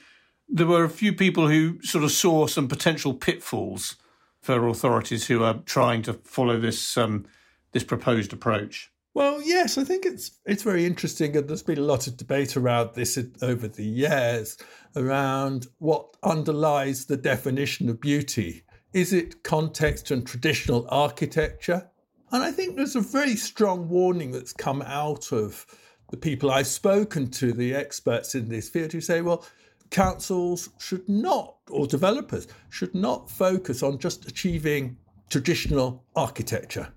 There 0.47 0.67
were 0.67 0.83
a 0.83 0.89
few 0.89 1.13
people 1.13 1.47
who 1.47 1.81
sort 1.81 2.03
of 2.03 2.11
saw 2.11 2.47
some 2.47 2.67
potential 2.67 3.13
pitfalls 3.13 3.95
for 4.41 4.67
authorities 4.67 5.27
who 5.27 5.43
are 5.43 5.55
trying 5.65 6.01
to 6.03 6.13
follow 6.13 6.59
this 6.59 6.97
um, 6.97 7.25
this 7.71 7.83
proposed 7.83 8.33
approach. 8.33 8.91
Well, 9.13 9.41
yes, 9.41 9.77
I 9.77 9.83
think 9.83 10.05
it's 10.05 10.31
it's 10.45 10.63
very 10.63 10.85
interesting, 10.85 11.35
and 11.35 11.47
there's 11.47 11.63
been 11.63 11.77
a 11.77 11.81
lot 11.81 12.07
of 12.07 12.17
debate 12.17 12.55
around 12.55 12.91
this 12.93 13.19
over 13.41 13.67
the 13.67 13.85
years 13.85 14.57
around 14.95 15.67
what 15.79 16.15
underlies 16.23 17.05
the 17.05 17.17
definition 17.17 17.89
of 17.89 17.99
beauty. 17.99 18.63
Is 18.93 19.13
it 19.13 19.43
context 19.43 20.09
and 20.09 20.25
traditional 20.25 20.87
architecture? 20.89 21.89
And 22.31 22.43
I 22.43 22.51
think 22.51 22.75
there's 22.75 22.95
a 22.95 23.01
very 23.01 23.35
strong 23.35 23.89
warning 23.89 24.31
that's 24.31 24.53
come 24.53 24.81
out 24.83 25.31
of 25.31 25.65
the 26.09 26.17
people 26.17 26.51
I've 26.51 26.67
spoken 26.67 27.29
to, 27.31 27.51
the 27.53 27.73
experts 27.75 28.35
in 28.35 28.49
this 28.49 28.69
field, 28.69 28.91
who 28.91 29.01
say, 29.01 29.21
well, 29.21 29.45
councils 29.89 30.69
should 30.79 31.07
not, 31.07 31.55
or 31.69 31.87
developers 31.87 32.47
should 32.69 32.93
not 32.95 33.29
focus 33.29 33.83
on 33.83 33.99
just 33.99 34.27
achieving 34.27 34.97
traditional 35.29 36.03
architecture, 36.15 36.89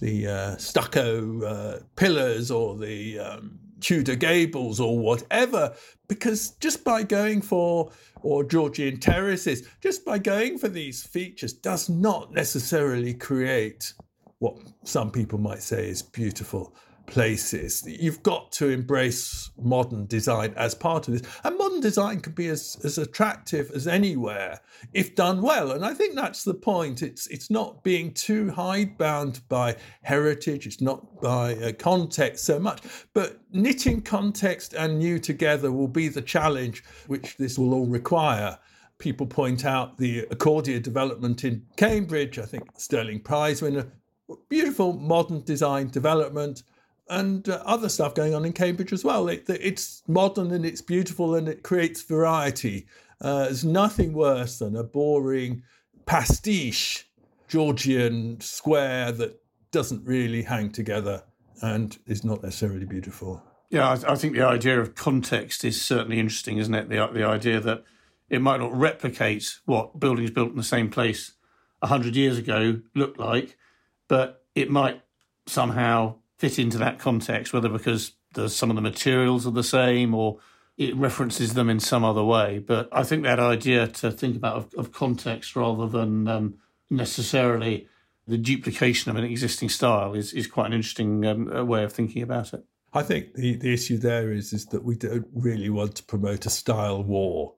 the 0.00 0.26
uh, 0.26 0.56
stucco 0.56 1.42
uh, 1.42 1.80
pillars 1.96 2.50
or 2.50 2.76
the 2.76 3.18
um, 3.18 3.58
Tudor 3.80 4.14
gables 4.14 4.80
or 4.80 4.98
whatever, 4.98 5.74
because 6.08 6.50
just 6.60 6.84
by 6.84 7.02
going 7.02 7.42
for, 7.42 7.90
or 8.22 8.44
Georgian 8.44 9.00
terraces, 9.00 9.68
just 9.80 10.04
by 10.04 10.18
going 10.18 10.58
for 10.58 10.68
these 10.68 11.02
features 11.02 11.52
does 11.52 11.88
not 11.88 12.32
necessarily 12.32 13.14
create 13.14 13.92
what 14.38 14.56
some 14.84 15.10
people 15.10 15.38
might 15.38 15.62
say 15.62 15.88
is 15.88 16.02
beautiful 16.02 16.74
places. 17.12 17.84
You've 17.86 18.22
got 18.22 18.52
to 18.52 18.70
embrace 18.70 19.50
modern 19.60 20.06
design 20.06 20.54
as 20.56 20.74
part 20.74 21.06
of 21.06 21.12
this. 21.12 21.30
And 21.44 21.58
modern 21.58 21.80
design 21.80 22.20
can 22.20 22.32
be 22.32 22.46
as, 22.48 22.78
as 22.84 22.96
attractive 22.96 23.70
as 23.72 23.86
anywhere 23.86 24.60
if 24.94 25.14
done 25.14 25.42
well. 25.42 25.72
And 25.72 25.84
I 25.84 25.92
think 25.92 26.14
that's 26.14 26.42
the 26.42 26.54
point. 26.54 27.02
It's 27.02 27.26
it's 27.26 27.50
not 27.50 27.84
being 27.84 28.14
too 28.14 28.50
hidebound 28.50 29.42
by 29.50 29.76
heritage, 30.02 30.66
it's 30.66 30.80
not 30.80 31.20
by 31.20 31.54
uh, 31.56 31.72
context 31.72 32.46
so 32.46 32.58
much, 32.58 32.80
but 33.12 33.40
knitting 33.52 34.00
context 34.00 34.72
and 34.72 34.98
new 34.98 35.18
together 35.18 35.70
will 35.70 35.88
be 35.88 36.08
the 36.08 36.22
challenge 36.22 36.82
which 37.08 37.36
this 37.36 37.58
will 37.58 37.74
all 37.74 37.86
require 37.86 38.58
people 38.96 39.26
point 39.26 39.64
out 39.64 39.98
the 39.98 40.24
Accordia 40.30 40.80
development 40.80 41.44
in 41.44 41.66
Cambridge, 41.76 42.38
I 42.38 42.46
think 42.46 42.62
Stirling 42.78 43.20
Prize 43.20 43.60
winner, 43.60 43.92
beautiful 44.48 44.92
modern 44.92 45.42
design 45.42 45.88
development 45.88 46.62
and 47.08 47.48
uh, 47.48 47.62
other 47.64 47.88
stuff 47.88 48.14
going 48.14 48.34
on 48.34 48.44
in 48.44 48.52
Cambridge 48.52 48.92
as 48.92 49.04
well. 49.04 49.28
It, 49.28 49.44
it's 49.48 50.02
modern 50.06 50.50
and 50.52 50.64
it's 50.64 50.80
beautiful 50.80 51.34
and 51.34 51.48
it 51.48 51.62
creates 51.62 52.02
variety. 52.02 52.86
Uh, 53.20 53.44
there's 53.44 53.64
nothing 53.64 54.12
worse 54.12 54.58
than 54.58 54.76
a 54.76 54.82
boring 54.82 55.62
pastiche 56.06 57.08
Georgian 57.48 58.40
square 58.40 59.12
that 59.12 59.40
doesn't 59.70 60.04
really 60.06 60.42
hang 60.42 60.70
together 60.70 61.22
and 61.60 61.98
is 62.06 62.24
not 62.24 62.42
necessarily 62.42 62.86
beautiful. 62.86 63.42
Yeah, 63.70 63.88
I, 63.88 64.12
I 64.12 64.14
think 64.16 64.34
the 64.34 64.46
idea 64.46 64.80
of 64.80 64.94
context 64.94 65.64
is 65.64 65.80
certainly 65.80 66.18
interesting, 66.18 66.58
isn't 66.58 66.74
it? 66.74 66.88
The, 66.88 67.08
the 67.12 67.24
idea 67.24 67.60
that 67.60 67.84
it 68.28 68.40
might 68.40 68.60
not 68.60 68.74
replicate 68.74 69.58
what 69.66 70.00
buildings 70.00 70.30
built 70.30 70.50
in 70.50 70.56
the 70.56 70.62
same 70.62 70.90
place 70.90 71.32
100 71.80 72.16
years 72.16 72.38
ago 72.38 72.80
looked 72.94 73.18
like, 73.18 73.56
but 74.08 74.44
it 74.54 74.70
might 74.70 75.02
somehow 75.46 76.16
fit 76.42 76.58
into 76.58 76.76
that 76.76 76.98
context, 76.98 77.52
whether 77.52 77.68
because 77.68 78.16
the, 78.34 78.48
some 78.48 78.68
of 78.68 78.74
the 78.74 78.82
materials 78.82 79.46
are 79.46 79.52
the 79.52 79.62
same 79.62 80.12
or 80.12 80.40
it 80.76 80.92
references 80.96 81.54
them 81.54 81.70
in 81.70 81.78
some 81.78 82.02
other 82.02 82.24
way. 82.24 82.58
But 82.58 82.88
I 82.90 83.04
think 83.04 83.22
that 83.22 83.38
idea 83.38 83.86
to 83.86 84.10
think 84.10 84.34
about 84.34 84.56
of, 84.56 84.74
of 84.76 84.90
context 84.90 85.54
rather 85.54 85.86
than 85.86 86.26
um, 86.26 86.54
necessarily 86.90 87.86
the 88.26 88.36
duplication 88.36 89.12
of 89.12 89.16
an 89.16 89.22
existing 89.22 89.68
style 89.68 90.14
is, 90.14 90.32
is 90.32 90.48
quite 90.48 90.66
an 90.66 90.72
interesting 90.72 91.24
um, 91.24 91.68
way 91.68 91.84
of 91.84 91.92
thinking 91.92 92.22
about 92.22 92.52
it. 92.52 92.64
I 92.92 93.04
think 93.04 93.34
the, 93.34 93.54
the 93.54 93.72
issue 93.72 93.98
there 93.98 94.32
is 94.32 94.52
is 94.52 94.66
that 94.66 94.82
we 94.82 94.96
don't 94.96 95.28
really 95.32 95.70
want 95.70 95.94
to 95.94 96.02
promote 96.02 96.44
a 96.44 96.50
style 96.50 97.04
war. 97.04 97.54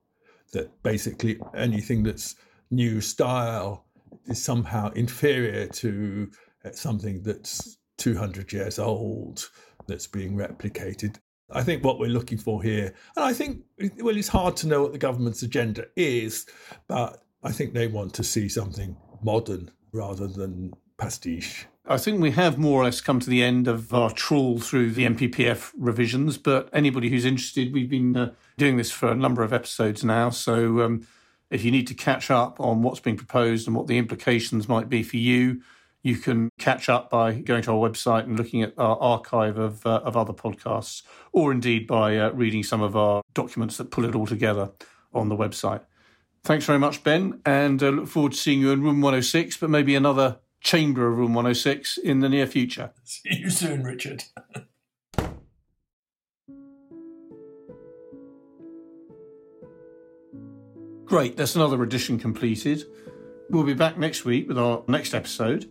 That 0.53 0.83
basically 0.83 1.39
anything 1.55 2.03
that's 2.03 2.35
new 2.69 3.01
style 3.01 3.87
is 4.27 4.43
somehow 4.43 4.91
inferior 4.91 5.65
to 5.81 6.29
something 6.73 7.23
that's 7.23 7.77
200 7.97 8.51
years 8.53 8.79
old 8.79 9.49
that's 9.87 10.07
being 10.07 10.35
replicated. 10.35 11.17
I 11.51 11.63
think 11.63 11.83
what 11.83 11.99
we're 11.99 12.09
looking 12.09 12.37
for 12.37 12.61
here, 12.63 12.93
and 13.15 13.25
I 13.25 13.33
think, 13.33 13.63
well, 13.99 14.17
it's 14.17 14.27
hard 14.27 14.57
to 14.57 14.67
know 14.67 14.81
what 14.81 14.93
the 14.93 14.97
government's 14.97 15.43
agenda 15.43 15.85
is, 15.95 16.47
but 16.87 17.23
I 17.43 17.51
think 17.51 17.73
they 17.73 17.87
want 17.87 18.13
to 18.15 18.23
see 18.23 18.49
something 18.49 18.97
modern 19.21 19.69
rather 19.91 20.27
than 20.27 20.73
pastiche. 20.97 21.67
I 21.87 21.97
think 21.97 22.19
we 22.19 22.31
have 22.31 22.57
more 22.57 22.81
or 22.81 22.85
less 22.85 22.99
come 22.99 23.19
to 23.19 23.29
the 23.29 23.43
end 23.43 23.67
of 23.67 23.93
our 23.93 24.09
trawl 24.09 24.57
through 24.57 24.91
the 24.91 25.05
NPPF 25.05 25.71
revisions, 25.77 26.39
but 26.39 26.67
anybody 26.73 27.09
who's 27.09 27.25
interested, 27.25 27.73
we've 27.73 27.89
been 27.89 28.17
uh, 28.17 28.31
doing 28.57 28.77
this 28.77 28.89
for 28.89 29.09
a 29.09 29.15
number 29.15 29.43
of 29.43 29.53
episodes 29.53 30.03
now. 30.03 30.31
So 30.31 30.81
um, 30.81 31.05
if 31.51 31.63
you 31.63 31.69
need 31.69 31.85
to 31.87 31.93
catch 31.93 32.31
up 32.31 32.59
on 32.59 32.81
what's 32.81 32.99
being 32.99 33.17
proposed 33.17 33.67
and 33.67 33.75
what 33.75 33.85
the 33.85 33.99
implications 33.99 34.67
might 34.67 34.89
be 34.89 35.03
for 35.03 35.17
you, 35.17 35.61
you 36.05 36.15
can 36.17 36.49
catch 36.59 36.87
up 36.87 37.09
by 37.09 37.33
going 37.33 37.63
to 37.63 37.71
our 37.71 37.89
website 37.89 38.25
and 38.25 38.37
looking 38.37 38.61
at 38.61 38.75
our 38.77 38.95
archive 38.97 39.57
of, 39.57 39.83
uh, 39.87 40.01
of 40.03 40.15
other 40.15 40.33
podcasts, 40.33 41.01
or 41.33 41.51
indeed 41.51 41.87
by 41.87 42.15
uh, 42.15 42.29
reading 42.29 42.61
some 42.61 42.83
of 42.83 42.95
our 42.95 43.23
documents 43.33 43.77
that 43.77 43.89
pull 43.89 44.05
it 44.05 44.13
all 44.13 44.27
together 44.27 44.71
on 45.15 45.29
the 45.29 45.35
website. 45.35 45.81
Thanks 46.43 46.63
very 46.65 46.77
much, 46.77 47.03
Ben, 47.03 47.41
and 47.43 47.81
uh, 47.81 47.89
look 47.89 48.07
forward 48.07 48.33
to 48.33 48.37
seeing 48.37 48.59
you 48.59 48.69
in 48.69 48.83
room 48.83 49.01
106, 49.01 49.57
but 49.57 49.71
maybe 49.71 49.95
another 49.95 50.37
chamber 50.61 51.07
of 51.07 51.17
room 51.17 51.33
106 51.33 51.97
in 51.97 52.19
the 52.19 52.29
near 52.29 52.45
future. 52.45 52.91
See 53.03 53.39
you 53.39 53.49
soon, 53.49 53.81
Richard. 53.83 54.25
Great, 61.05 61.35
that's 61.35 61.55
another 61.55 61.81
edition 61.81 62.19
completed. 62.19 62.83
We'll 63.49 63.63
be 63.63 63.73
back 63.73 63.97
next 63.97 64.25
week 64.25 64.47
with 64.47 64.57
our 64.57 64.83
next 64.87 65.13
episode. 65.13 65.69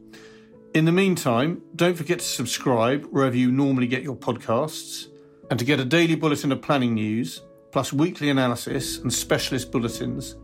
In 0.75 0.85
the 0.85 0.93
meantime, 0.93 1.63
don't 1.75 1.97
forget 1.97 2.21
to 2.21 2.25
subscribe 2.25 3.05
wherever 3.07 3.37
you 3.37 3.51
normally 3.53 3.87
get 3.87 4.03
your 4.03 4.17
podcasts. 4.17 5.09
And 5.51 5.59
to 5.59 5.65
get 5.65 5.81
a 5.81 5.85
daily 5.85 6.15
bulletin 6.15 6.53
of 6.53 6.63
planning 6.63 6.95
news, 6.95 7.43
plus 7.73 7.93
weekly 7.93 8.31
analysis 8.31 8.99
and 8.99 9.13
specialist 9.13 9.71
bulletins, 9.71 10.37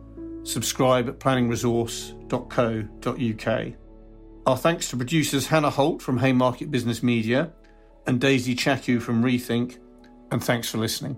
subscribe 0.43 1.09
at 1.09 1.19
planningresource.co.uk. 1.19 3.73
Our 4.45 4.57
thanks 4.57 4.89
to 4.89 4.97
producers 4.97 5.47
Hannah 5.47 5.69
Holt 5.69 6.01
from 6.01 6.17
Haymarket 6.17 6.71
Business 6.71 7.01
Media 7.01 7.53
and 8.07 8.19
Daisy 8.19 8.55
Chaku 8.55 9.01
from 9.01 9.23
Rethink, 9.23 9.77
and 10.31 10.43
thanks 10.43 10.69
for 10.69 10.77
listening. 10.77 11.17